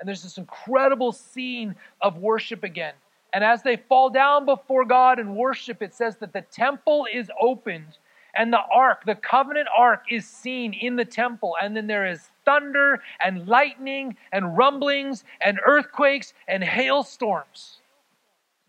And 0.00 0.08
there's 0.08 0.22
this 0.22 0.38
incredible 0.38 1.12
scene 1.12 1.76
of 2.00 2.18
worship 2.18 2.64
again. 2.64 2.94
And 3.34 3.44
as 3.44 3.62
they 3.62 3.76
fall 3.76 4.10
down 4.10 4.46
before 4.46 4.84
God 4.84 5.18
and 5.18 5.36
worship, 5.36 5.82
it 5.82 5.94
says 5.94 6.16
that 6.16 6.32
the 6.32 6.42
temple 6.42 7.06
is 7.12 7.30
opened 7.40 7.98
and 8.34 8.52
the 8.52 8.60
ark, 8.72 9.04
the 9.04 9.14
covenant 9.14 9.68
ark, 9.76 10.04
is 10.10 10.26
seen 10.26 10.72
in 10.72 10.96
the 10.96 11.04
temple. 11.04 11.54
And 11.62 11.76
then 11.76 11.86
there 11.86 12.06
is 12.06 12.30
thunder 12.44 13.02
and 13.24 13.46
lightning 13.46 14.16
and 14.32 14.56
rumblings 14.56 15.24
and 15.40 15.60
earthquakes 15.64 16.34
and 16.48 16.62
hailstorms. 16.62 17.78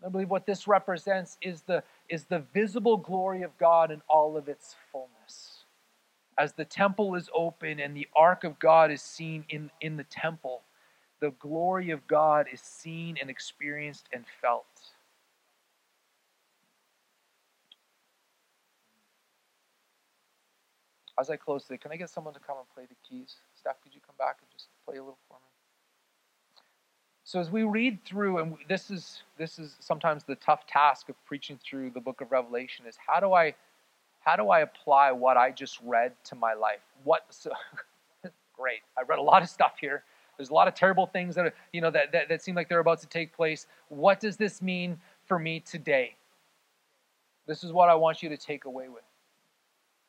I 0.04 0.08
believe 0.08 0.30
what 0.30 0.46
this 0.46 0.68
represents 0.68 1.38
is 1.40 1.62
the, 1.62 1.82
is 2.08 2.24
the 2.24 2.40
visible 2.52 2.96
glory 2.96 3.42
of 3.42 3.56
God 3.58 3.90
in 3.90 4.02
all 4.08 4.36
of 4.36 4.48
its 4.48 4.76
fullness. 4.92 5.64
As 6.36 6.52
the 6.52 6.64
temple 6.64 7.14
is 7.14 7.30
open 7.34 7.80
and 7.80 7.96
the 7.96 8.08
ark 8.14 8.44
of 8.44 8.58
God 8.58 8.90
is 8.90 9.00
seen 9.00 9.44
in, 9.48 9.70
in 9.80 9.96
the 9.96 10.04
temple, 10.04 10.62
the 11.20 11.30
glory 11.38 11.90
of 11.90 12.06
God 12.06 12.46
is 12.52 12.60
seen 12.60 13.16
and 13.20 13.30
experienced 13.30 14.08
and 14.12 14.24
felt. 14.42 14.66
As 21.18 21.30
I 21.30 21.36
close 21.36 21.64
today, 21.64 21.78
can 21.78 21.92
I 21.92 21.96
get 21.96 22.10
someone 22.10 22.34
to 22.34 22.40
come 22.40 22.58
and 22.58 22.66
play 22.74 22.84
the 22.86 22.96
keys? 23.08 23.36
Steph, 23.64 23.82
could 23.82 23.94
you 23.94 24.00
come 24.06 24.16
back 24.18 24.36
and 24.42 24.50
just 24.52 24.68
play 24.84 24.98
a 24.98 25.00
little 25.00 25.16
for 25.26 25.38
me? 25.38 26.60
So 27.24 27.40
as 27.40 27.50
we 27.50 27.62
read 27.62 27.98
through, 28.04 28.36
and 28.36 28.56
this 28.68 28.90
is 28.90 29.22
this 29.38 29.58
is 29.58 29.76
sometimes 29.80 30.22
the 30.24 30.34
tough 30.34 30.66
task 30.66 31.08
of 31.08 31.14
preaching 31.24 31.58
through 31.64 31.92
the 31.92 32.00
book 32.00 32.20
of 32.20 32.30
Revelation 32.30 32.84
is 32.86 32.98
how 33.06 33.20
do 33.20 33.32
I 33.32 33.54
how 34.20 34.36
do 34.36 34.50
I 34.50 34.60
apply 34.60 35.12
what 35.12 35.38
I 35.38 35.50
just 35.50 35.78
read 35.82 36.12
to 36.24 36.34
my 36.34 36.52
life? 36.52 36.80
What 37.04 37.24
so 37.30 37.52
great. 38.54 38.80
I 38.98 39.02
read 39.08 39.18
a 39.18 39.22
lot 39.22 39.42
of 39.42 39.48
stuff 39.48 39.76
here. 39.80 40.04
There's 40.36 40.50
a 40.50 40.54
lot 40.54 40.68
of 40.68 40.74
terrible 40.74 41.06
things 41.06 41.34
that 41.36 41.46
are, 41.46 41.54
you 41.72 41.80
know 41.80 41.90
that, 41.90 42.12
that, 42.12 42.28
that 42.28 42.42
seem 42.42 42.54
like 42.54 42.68
they're 42.68 42.80
about 42.80 43.00
to 43.00 43.06
take 43.06 43.34
place. 43.34 43.66
What 43.88 44.20
does 44.20 44.36
this 44.36 44.60
mean 44.60 45.00
for 45.24 45.38
me 45.38 45.60
today? 45.60 46.16
This 47.46 47.64
is 47.64 47.72
what 47.72 47.88
I 47.88 47.94
want 47.94 48.22
you 48.22 48.28
to 48.28 48.36
take 48.36 48.66
away 48.66 48.90
with. 48.90 49.04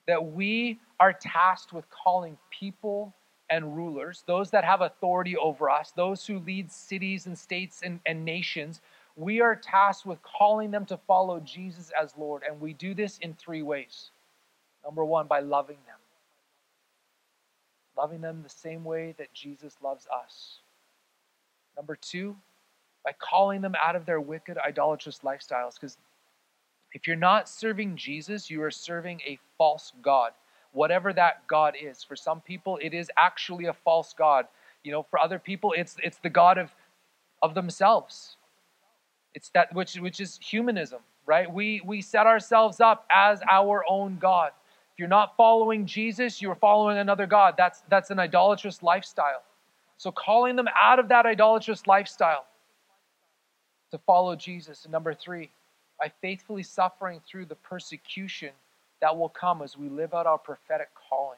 That 0.08 0.34
we 0.34 0.78
are 1.00 1.14
tasked 1.14 1.72
with 1.72 1.86
calling 1.90 2.38
people 2.50 3.14
and 3.50 3.76
rulers, 3.76 4.24
those 4.26 4.52
that 4.52 4.64
have 4.64 4.82
authority 4.82 5.38
over 5.38 5.70
us, 5.70 5.92
those 5.92 6.26
who 6.26 6.40
lead 6.40 6.72
cities 6.72 7.26
and 7.28 7.38
states 7.38 7.82
and, 7.84 8.00
and 8.06 8.26
nations, 8.26 8.82
we 9.16 9.42
are 9.42 9.56
tasked 9.56 10.06
with 10.06 10.20
calling 10.24 10.72
them 10.72 10.86
to 10.86 10.98
follow 11.08 11.40
Jesus 11.40 11.92
as 12.00 12.14
Lord. 12.18 12.44
And 12.48 12.60
we 12.60 12.74
do 12.74 12.94
this 12.94 13.18
in 13.20 13.34
three 13.34 13.62
ways. 13.62 14.10
Number 14.84 15.06
one, 15.06 15.28
by 15.28 15.40
loving 15.40 15.78
them 15.88 15.98
loving 17.98 18.22
them 18.22 18.42
the 18.44 18.50
same 18.50 18.84
way 18.84 19.16
that 19.18 19.34
Jesus 19.34 19.78
loves 19.82 20.08
us. 20.08 20.60
Number 21.76 21.96
two, 21.96 22.36
by 23.04 23.12
calling 23.20 23.62
them 23.62 23.76
out 23.84 23.96
of 23.96 24.06
their 24.06 24.22
wicked, 24.22 24.58
idolatrous 24.58 25.20
lifestyles. 25.24 25.76
Because 25.76 25.98
if 26.94 27.08
you're 27.08 27.16
not 27.16 27.50
serving 27.50 27.96
Jesus, 27.96 28.50
you 28.50 28.62
are 28.64 28.72
serving 28.72 29.22
a 29.22 29.38
false 29.58 29.94
God, 30.02 30.32
whatever 30.76 31.14
that 31.14 31.48
God 31.48 31.76
is. 31.82 32.04
For 32.04 32.16
some 32.16 32.42
people, 32.42 32.80
it 32.82 32.94
is 32.94 33.10
actually 33.18 33.66
a 33.66 33.74
false 33.74 34.14
God. 34.14 34.46
You 34.84 34.92
know, 34.92 35.04
for 35.04 35.20
other 35.20 35.40
people, 35.40 35.74
it's 35.76 35.96
it's 36.04 36.18
the 36.18 36.30
God 36.30 36.58
of 36.58 36.70
of 37.42 37.56
themselves. 37.56 38.38
It's 39.34 39.50
that 39.50 39.74
which 39.74 39.96
which 39.96 40.20
is 40.20 40.40
humanism, 40.42 41.00
right? 41.26 41.52
We 41.52 41.82
we 41.86 42.02
set 42.02 42.28
ourselves 42.28 42.80
up 42.80 43.06
as 43.10 43.42
our 43.50 43.84
own 43.90 44.18
God. 44.20 44.52
If 44.96 45.00
you're 45.00 45.10
not 45.10 45.36
following 45.36 45.86
Jesus, 45.86 46.42
you're 46.42 46.56
following 46.56 47.00
another 47.00 47.28
God. 47.28 47.56
That's, 47.58 47.82
that's 47.90 48.12
an 48.12 48.20
idolatrous 48.20 48.82
lifestyle. 48.82 49.44
So, 49.98 50.10
calling 50.10 50.56
them 50.56 50.70
out 50.74 51.00
of 51.00 51.10
that 51.10 51.26
idolatrous 51.26 51.86
lifestyle 51.86 52.46
to 53.92 53.98
follow 53.98 54.38
Jesus. 54.38 54.86
And 54.86 54.94
number 54.94 55.14
three, 55.14 55.52
by 56.00 56.14
faithfully 56.22 56.64
suffering 56.64 57.20
through 57.28 57.48
the 57.48 57.56
persecution 57.56 58.52
that 59.06 59.18
will 59.18 59.30
come 59.30 59.62
as 59.62 59.78
we 59.78 59.88
live 59.88 60.14
out 60.14 60.26
our 60.26 60.40
prophetic 60.40 60.90
calling. 61.10 61.38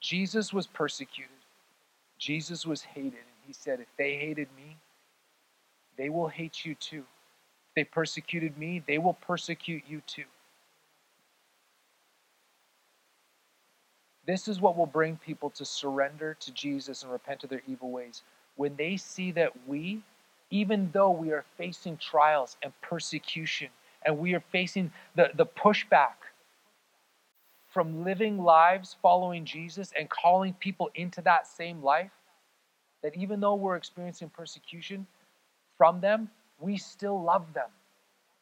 Jesus 0.00 0.52
was 0.52 0.66
persecuted, 0.66 1.30
Jesus 2.18 2.64
was 2.64 2.82
hated. 2.82 3.12
And 3.12 3.44
he 3.46 3.52
said, 3.52 3.80
If 3.80 3.88
they 3.98 4.14
hated 4.14 4.48
me, 4.56 4.76
they 5.98 6.08
will 6.08 6.28
hate 6.28 6.64
you 6.64 6.74
too 6.76 7.04
they 7.74 7.84
persecuted 7.84 8.56
me, 8.56 8.82
they 8.86 8.98
will 8.98 9.14
persecute 9.14 9.82
you 9.88 10.00
too. 10.06 10.24
This 14.26 14.48
is 14.48 14.60
what 14.60 14.76
will 14.76 14.86
bring 14.86 15.16
people 15.16 15.50
to 15.50 15.64
surrender 15.64 16.36
to 16.40 16.52
Jesus 16.52 17.02
and 17.02 17.12
repent 17.12 17.44
of 17.44 17.50
their 17.50 17.62
evil 17.66 17.90
ways. 17.90 18.22
When 18.56 18.76
they 18.76 18.96
see 18.96 19.32
that 19.32 19.52
we, 19.66 20.02
even 20.50 20.90
though 20.92 21.10
we 21.10 21.32
are 21.32 21.44
facing 21.56 21.96
trials 21.96 22.56
and 22.62 22.72
persecution, 22.80 23.68
and 24.04 24.18
we 24.18 24.34
are 24.34 24.44
facing 24.52 24.92
the, 25.16 25.30
the 25.34 25.46
pushback 25.46 26.14
from 27.72 28.04
living 28.04 28.38
lives 28.38 28.96
following 29.02 29.44
Jesus 29.44 29.92
and 29.98 30.08
calling 30.08 30.54
people 30.54 30.90
into 30.94 31.20
that 31.22 31.46
same 31.46 31.82
life, 31.82 32.12
that 33.02 33.16
even 33.16 33.40
though 33.40 33.54
we're 33.54 33.76
experiencing 33.76 34.30
persecution 34.30 35.06
from 35.76 36.00
them, 36.00 36.30
we 36.60 36.76
still 36.76 37.20
love 37.22 37.52
them. 37.52 37.68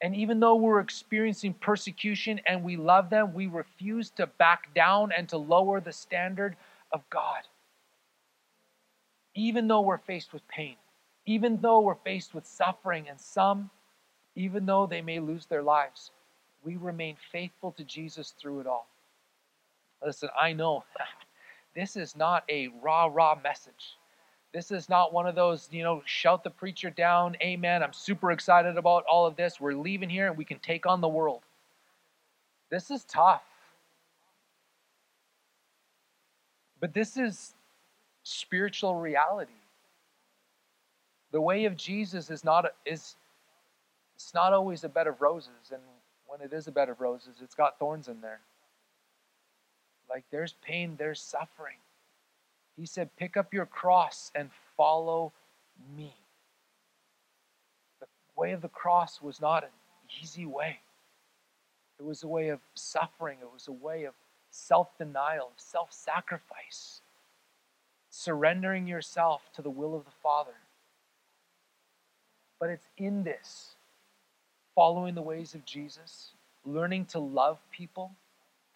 And 0.03 0.17
even 0.17 0.41
though 0.41 0.57
we're 0.57 0.81
experiencing 0.81 1.55
persecution 1.55 2.41
and 2.47 2.63
we 2.63 2.77
love 2.77 3.09
them, 3.09 3.33
we 3.33 3.47
refuse 3.47 4.11
to 4.11 4.27
back 4.27 4.75
down 4.75 5.13
and 5.17 5.29
to 5.29 5.39
lower 5.39 5.81
the 5.81 5.93
standard 5.93 6.57
of 6.91 7.09
God. 7.09 7.43
Even 9.35 9.69
though 9.69 9.81
we're 9.81 9.99
faced 9.99 10.33
with 10.33 10.47
pain, 10.49 10.77
even 11.27 11.59
though 11.61 11.81
we're 11.81 11.95
faced 11.95 12.35
with 12.35 12.47
suffering, 12.47 13.09
and 13.09 13.21
some, 13.21 13.71
even 14.35 14.67
though 14.67 14.87
they 14.87 15.03
may 15.03 15.21
lose 15.21 15.47
their 15.47 15.63
lives, 15.63 16.11
we 16.65 16.77
remain 16.77 17.17
faithful 17.31 17.73
to 17.73 17.85
Jesus 17.85 18.35
through 18.41 18.61
it 18.61 18.67
all. 18.67 18.87
Listen, 20.05 20.29
I 20.41 20.53
know 20.53 20.85
this 21.75 21.97
is 21.97 22.17
not 22.17 22.45
a 22.49 22.69
rah 22.83 23.07
rah 23.07 23.39
message. 23.43 23.97
This 24.53 24.71
is 24.71 24.89
not 24.89 25.15
one 25.15 25.27
of 25.27 25.35
those, 25.35 25.69
you 25.73 25.83
know, 25.83 26.03
shout 26.05 26.45
the 26.45 26.51
preacher 26.51 26.91
down, 26.91 27.37
amen. 27.43 27.83
I'm 27.83 27.95
super 27.95 28.33
excited 28.33 28.77
about 28.77 29.05
all 29.05 29.25
of 29.25 29.35
this. 29.35 29.59
We're 29.59 29.75
leaving 29.75 30.11
here 30.11 30.29
and 30.29 30.37
we 30.37 30.45
can 30.45 30.59
take 30.59 30.85
on 30.85 31.01
the 31.01 31.09
world. 31.09 31.43
This 32.71 32.91
is 32.91 33.05
tough. 33.05 33.43
But 36.81 36.93
this 36.93 37.17
is 37.17 37.55
spiritual 38.25 38.97
reality. 38.97 39.53
The 41.33 41.41
way 41.41 41.65
of 41.65 41.77
Jesus 41.77 42.31
is 42.31 42.45
not 42.45 42.67
is 42.87 43.17
it's 44.15 44.35
not 44.35 44.53
always 44.53 44.85
a 44.85 44.89
bed 44.89 45.07
of 45.07 45.21
roses 45.21 45.73
and 45.73 45.83
when 46.33 46.41
it 46.41 46.55
is 46.55 46.67
a 46.67 46.73
bed 46.73 46.89
of 46.89 46.99
roses, 46.99 47.37
it's 47.43 47.55
got 47.55 47.79
thorns 47.79 48.09
in 48.09 48.23
there. 48.23 48.41
Like 50.09 50.25
there's 50.31 50.55
pain, 50.63 50.95
there's 50.99 51.21
suffering. 51.21 51.77
He 52.75 52.87
said, 52.87 53.15
Pick 53.19 53.37
up 53.37 53.53
your 53.53 53.67
cross 53.67 54.31
and 54.35 54.49
follow 54.75 55.33
me. 55.95 56.15
The 58.01 58.07
way 58.35 58.53
of 58.53 58.63
the 58.63 58.69
cross 58.69 59.21
was 59.21 59.43
not 59.43 59.63
an 59.63 59.71
easy 60.23 60.47
way, 60.47 60.81
it 61.99 62.05
was 62.05 62.23
a 62.23 62.29
way 62.29 62.49
of 62.49 62.61
suffering, 62.75 63.39
it 63.43 63.53
was 63.53 63.69
a 63.69 63.73
way 63.73 64.05
of 64.05 64.15
self 64.51 64.97
denial, 64.97 65.53
self 65.57 65.93
sacrifice, 65.93 67.03
surrendering 68.09 68.87
yourself 68.87 69.43
to 69.55 69.61
the 69.61 69.71
will 69.71 69.95
of 69.95 70.07
the 70.07 70.11
Father. 70.23 70.55
But 72.63 72.71
it's 72.71 72.87
in 72.97 73.25
this, 73.25 73.75
following 74.77 75.17
the 75.17 75.21
ways 75.21 75.57
of 75.57 75.65
Jesus, 75.65 76.31
learning 76.65 77.07
to 77.07 77.19
love 77.19 77.59
people 77.73 78.13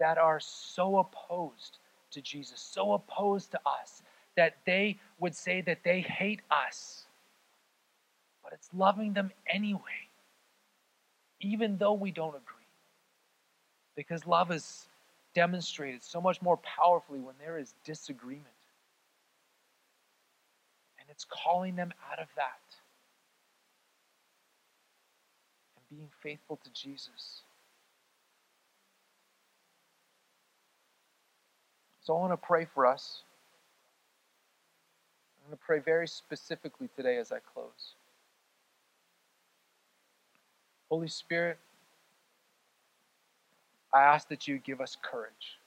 that 0.00 0.18
are 0.18 0.40
so 0.40 0.98
opposed 0.98 1.78
to 2.10 2.20
Jesus, 2.20 2.58
so 2.58 2.94
opposed 2.94 3.52
to 3.52 3.60
us, 3.64 4.02
that 4.36 4.56
they 4.66 4.98
would 5.20 5.36
say 5.36 5.60
that 5.60 5.84
they 5.84 6.00
hate 6.00 6.40
us. 6.50 7.04
But 8.42 8.54
it's 8.54 8.68
loving 8.74 9.12
them 9.12 9.30
anyway, 9.48 10.08
even 11.40 11.78
though 11.78 11.92
we 11.92 12.10
don't 12.10 12.34
agree. 12.34 12.66
Because 13.94 14.26
love 14.26 14.50
is 14.50 14.86
demonstrated 15.32 16.02
so 16.02 16.20
much 16.20 16.42
more 16.42 16.56
powerfully 16.56 17.20
when 17.20 17.36
there 17.38 17.56
is 17.56 17.72
disagreement. 17.84 18.46
And 20.98 21.08
it's 21.08 21.24
calling 21.24 21.76
them 21.76 21.94
out 22.10 22.18
of 22.18 22.26
that 22.34 22.58
and 25.75 25.75
being 25.90 26.08
faithful 26.22 26.58
to 26.64 26.70
Jesus. 26.72 27.42
So 32.02 32.16
I 32.16 32.20
want 32.20 32.32
to 32.32 32.46
pray 32.46 32.66
for 32.72 32.86
us. 32.86 33.22
I'm 35.44 35.50
going 35.50 35.58
to 35.58 35.64
pray 35.64 35.78
very 35.80 36.08
specifically 36.08 36.88
today 36.96 37.16
as 37.18 37.32
I 37.32 37.38
close. 37.52 37.94
Holy 40.88 41.08
Spirit, 41.08 41.58
I 43.92 44.02
ask 44.02 44.28
that 44.28 44.46
you 44.46 44.58
give 44.58 44.80
us 44.80 44.96
courage 45.02 45.58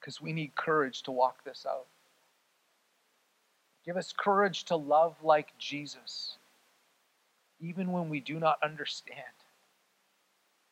because 0.00 0.20
we 0.20 0.32
need 0.32 0.54
courage 0.54 1.02
to 1.02 1.12
walk 1.12 1.44
this 1.44 1.66
out. 1.68 1.86
Give 3.84 3.96
us 3.96 4.14
courage 4.16 4.64
to 4.64 4.76
love 4.76 5.16
like 5.22 5.56
Jesus, 5.58 6.36
even 7.62 7.92
when 7.92 8.08
we 8.08 8.20
do 8.20 8.38
not 8.38 8.58
understand 8.62 9.16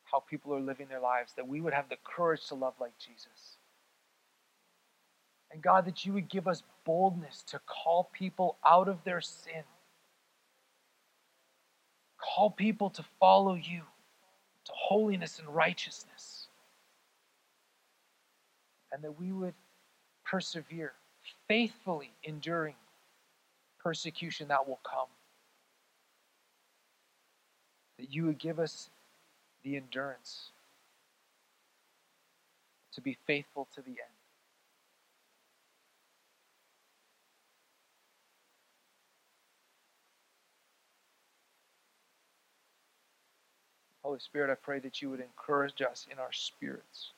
how 0.04 0.20
people 0.20 0.52
are 0.52 0.60
living 0.60 0.88
their 0.88 1.00
lives, 1.00 1.32
that 1.36 1.46
we 1.46 1.60
would 1.60 1.72
have 1.72 1.88
the 1.88 1.96
courage 2.04 2.46
to 2.48 2.56
love 2.56 2.74
like 2.80 2.98
Jesus. 2.98 3.56
And 5.52 5.62
God, 5.62 5.84
that 5.86 6.04
you 6.04 6.12
would 6.12 6.28
give 6.28 6.48
us 6.48 6.62
boldness 6.84 7.42
to 7.48 7.60
call 7.66 8.10
people 8.12 8.56
out 8.66 8.88
of 8.88 9.02
their 9.04 9.20
sin, 9.20 9.62
call 12.18 12.50
people 12.50 12.90
to 12.90 13.04
follow 13.20 13.54
you, 13.54 13.82
to 14.64 14.72
holiness 14.74 15.38
and 15.38 15.48
righteousness, 15.48 16.48
and 18.92 19.02
that 19.02 19.18
we 19.18 19.30
would 19.30 19.54
persevere, 20.24 20.92
faithfully 21.46 22.12
enduring 22.24 22.74
persecution 23.78 24.48
that 24.48 24.68
will 24.68 24.80
come. 24.84 25.06
That 28.00 28.14
you 28.14 28.24
would 28.24 28.38
give 28.38 28.58
us 28.58 28.88
the 29.62 29.76
endurance 29.76 30.52
to 32.94 33.02
be 33.02 33.18
faithful 33.26 33.68
to 33.74 33.82
the 33.82 33.90
end. 33.90 33.98
Holy 44.02 44.18
Spirit, 44.18 44.50
I 44.50 44.54
pray 44.54 44.78
that 44.78 45.02
you 45.02 45.10
would 45.10 45.20
encourage 45.20 45.82
us 45.82 46.06
in 46.10 46.18
our 46.18 46.32
spirits. 46.32 47.10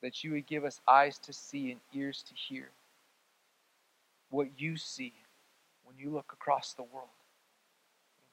That 0.00 0.24
you 0.24 0.32
would 0.32 0.46
give 0.46 0.64
us 0.64 0.80
eyes 0.88 1.18
to 1.18 1.34
see 1.34 1.72
and 1.72 1.80
ears 1.92 2.24
to 2.26 2.34
hear 2.34 2.70
what 4.30 4.48
you 4.56 4.78
see 4.78 5.12
when 5.84 5.98
you 5.98 6.08
look 6.08 6.32
across 6.32 6.72
the 6.72 6.84
world. 6.84 7.08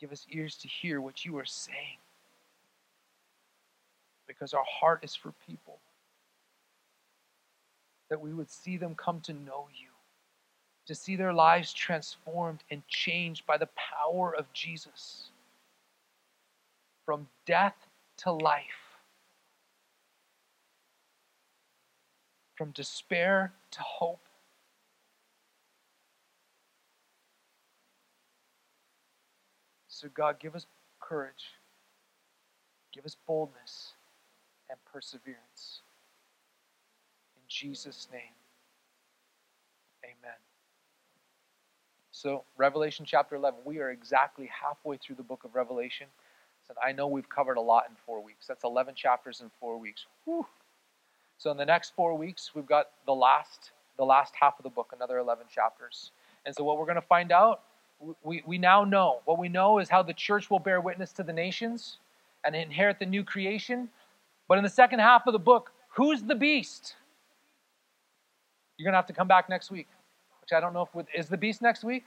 Give 0.01 0.11
us 0.11 0.25
ears 0.31 0.55
to 0.57 0.67
hear 0.67 0.99
what 0.99 1.23
you 1.23 1.37
are 1.37 1.45
saying. 1.45 1.99
Because 4.27 4.51
our 4.51 4.65
heart 4.67 5.03
is 5.03 5.15
for 5.15 5.31
people. 5.47 5.77
That 8.09 8.19
we 8.19 8.33
would 8.33 8.49
see 8.49 8.77
them 8.77 8.95
come 8.95 9.21
to 9.21 9.33
know 9.33 9.67
you, 9.79 9.89
to 10.87 10.95
see 10.95 11.15
their 11.15 11.33
lives 11.33 11.71
transformed 11.71 12.63
and 12.71 12.85
changed 12.87 13.45
by 13.45 13.57
the 13.57 13.69
power 13.75 14.35
of 14.35 14.51
Jesus. 14.53 15.29
From 17.05 17.27
death 17.45 17.75
to 18.17 18.31
life, 18.31 18.63
from 22.55 22.71
despair 22.71 23.53
to 23.69 23.81
hope 23.81 24.19
So, 30.01 30.07
God, 30.15 30.39
give 30.39 30.55
us 30.55 30.65
courage, 30.99 31.51
give 32.91 33.05
us 33.05 33.15
boldness 33.27 33.93
and 34.67 34.79
perseverance. 34.91 35.81
In 37.35 37.43
Jesus' 37.47 38.07
name, 38.11 38.33
amen. 40.03 40.37
So, 42.09 42.45
Revelation 42.57 43.05
chapter 43.05 43.35
11, 43.35 43.59
we 43.63 43.77
are 43.77 43.91
exactly 43.91 44.49
halfway 44.51 44.97
through 44.97 45.17
the 45.17 45.23
book 45.23 45.43
of 45.43 45.53
Revelation. 45.53 46.07
So 46.67 46.73
I 46.83 46.93
know 46.93 47.05
we've 47.05 47.29
covered 47.29 47.57
a 47.57 47.61
lot 47.61 47.83
in 47.87 47.95
four 48.03 48.23
weeks. 48.23 48.47
That's 48.47 48.63
11 48.63 48.95
chapters 48.95 49.41
in 49.41 49.51
four 49.59 49.77
weeks. 49.77 50.07
Whew. 50.25 50.47
So, 51.37 51.51
in 51.51 51.57
the 51.57 51.65
next 51.65 51.93
four 51.95 52.17
weeks, 52.17 52.55
we've 52.55 52.65
got 52.65 52.87
the 53.05 53.13
last, 53.13 53.69
the 53.97 54.05
last 54.05 54.33
half 54.33 54.57
of 54.57 54.63
the 54.63 54.69
book, 54.69 54.93
another 54.95 55.19
11 55.19 55.45
chapters. 55.53 56.09
And 56.47 56.55
so, 56.55 56.63
what 56.63 56.79
we're 56.79 56.85
going 56.85 56.95
to 56.95 57.01
find 57.01 57.31
out 57.31 57.61
we, 58.23 58.43
we 58.45 58.57
now 58.57 58.83
know. 58.83 59.21
What 59.25 59.37
we 59.39 59.49
know 59.49 59.79
is 59.79 59.89
how 59.89 60.03
the 60.03 60.13
church 60.13 60.49
will 60.49 60.59
bear 60.59 60.81
witness 60.81 61.11
to 61.13 61.23
the 61.23 61.33
nations 61.33 61.97
and 62.43 62.55
inherit 62.55 62.99
the 62.99 63.05
new 63.05 63.23
creation. 63.23 63.89
But 64.47 64.57
in 64.57 64.63
the 64.63 64.69
second 64.69 64.99
half 64.99 65.27
of 65.27 65.33
the 65.33 65.39
book, 65.39 65.71
who's 65.89 66.23
the 66.23 66.35
beast? 66.35 66.95
You're 68.77 68.85
going 68.85 68.93
to 68.93 68.97
have 68.97 69.07
to 69.07 69.13
come 69.13 69.27
back 69.27 69.49
next 69.49 69.69
week, 69.69 69.87
which 70.41 70.51
I 70.55 70.59
don't 70.59 70.73
know 70.73 70.87
if 70.93 71.05
is 71.13 71.29
the 71.29 71.37
beast 71.37 71.61
next 71.61 71.83
week? 71.83 72.05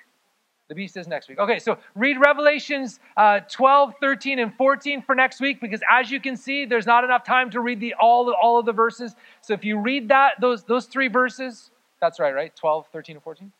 The 0.69 0.75
beast 0.75 0.97
is 0.97 1.07
next 1.07 1.29
week. 1.29 1.39
Okay, 1.39 1.59
so 1.59 1.77
read 1.95 2.19
Revelations 2.19 2.99
uh, 3.19 3.41
12, 3.51 3.95
13, 4.01 4.39
and 4.39 4.55
14 4.55 5.03
for 5.03 5.15
next 5.15 5.41
week 5.41 5.61
because 5.61 5.81
as 5.91 6.11
you 6.11 6.21
can 6.21 6.37
see, 6.37 6.65
there's 6.65 6.87
not 6.87 7.05
enough 7.05 7.23
time 7.23 7.51
to 7.51 7.61
read 7.61 7.81
the 7.81 7.95
all, 8.01 8.33
all 8.33 8.59
of 8.59 8.65
the 8.65 8.73
verses. 8.73 9.15
So 9.43 9.53
if 9.53 9.63
you 9.63 9.79
read 9.79 10.09
that, 10.09 10.41
those, 10.41 10.65
those 10.65 10.87
three 10.87 11.09
verses, 11.09 11.71
that's 12.01 12.19
right, 12.19 12.35
right? 12.35 12.55
12, 12.57 12.87
13, 12.91 13.17
and 13.17 13.23
14? 13.23 13.53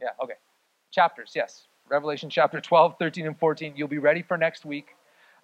Yeah, 0.00 0.08
okay 0.22 0.34
chapters, 0.90 1.32
yes. 1.34 1.66
Revelation 1.88 2.30
chapter 2.30 2.60
12, 2.60 2.96
13, 2.98 3.26
and 3.26 3.38
14. 3.38 3.72
You'll 3.76 3.88
be 3.88 3.98
ready 3.98 4.22
for 4.22 4.36
next 4.36 4.64
week. 4.64 4.94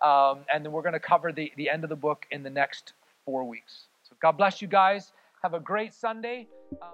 Um, 0.03 0.41
and 0.53 0.65
then 0.65 0.73
we're 0.73 0.83
going 0.83 0.93
to 0.93 1.01
cover 1.01 1.33
the, 1.33 1.53
the 1.57 1.71
end 1.71 1.83
of 1.85 1.91
the 1.91 1.97
book 1.97 2.27
in 2.31 2.43
the 2.43 2.51
next 2.51 2.93
four 3.25 3.45
weeks. 3.45 3.87
So 4.03 4.15
God 4.21 4.33
bless 4.33 4.63
you 4.63 4.69
guys. 4.69 5.13
Have 5.43 5.55
a 5.55 5.61
great 5.61 5.93
Sunday. 5.93 6.47
Um, 6.83 6.89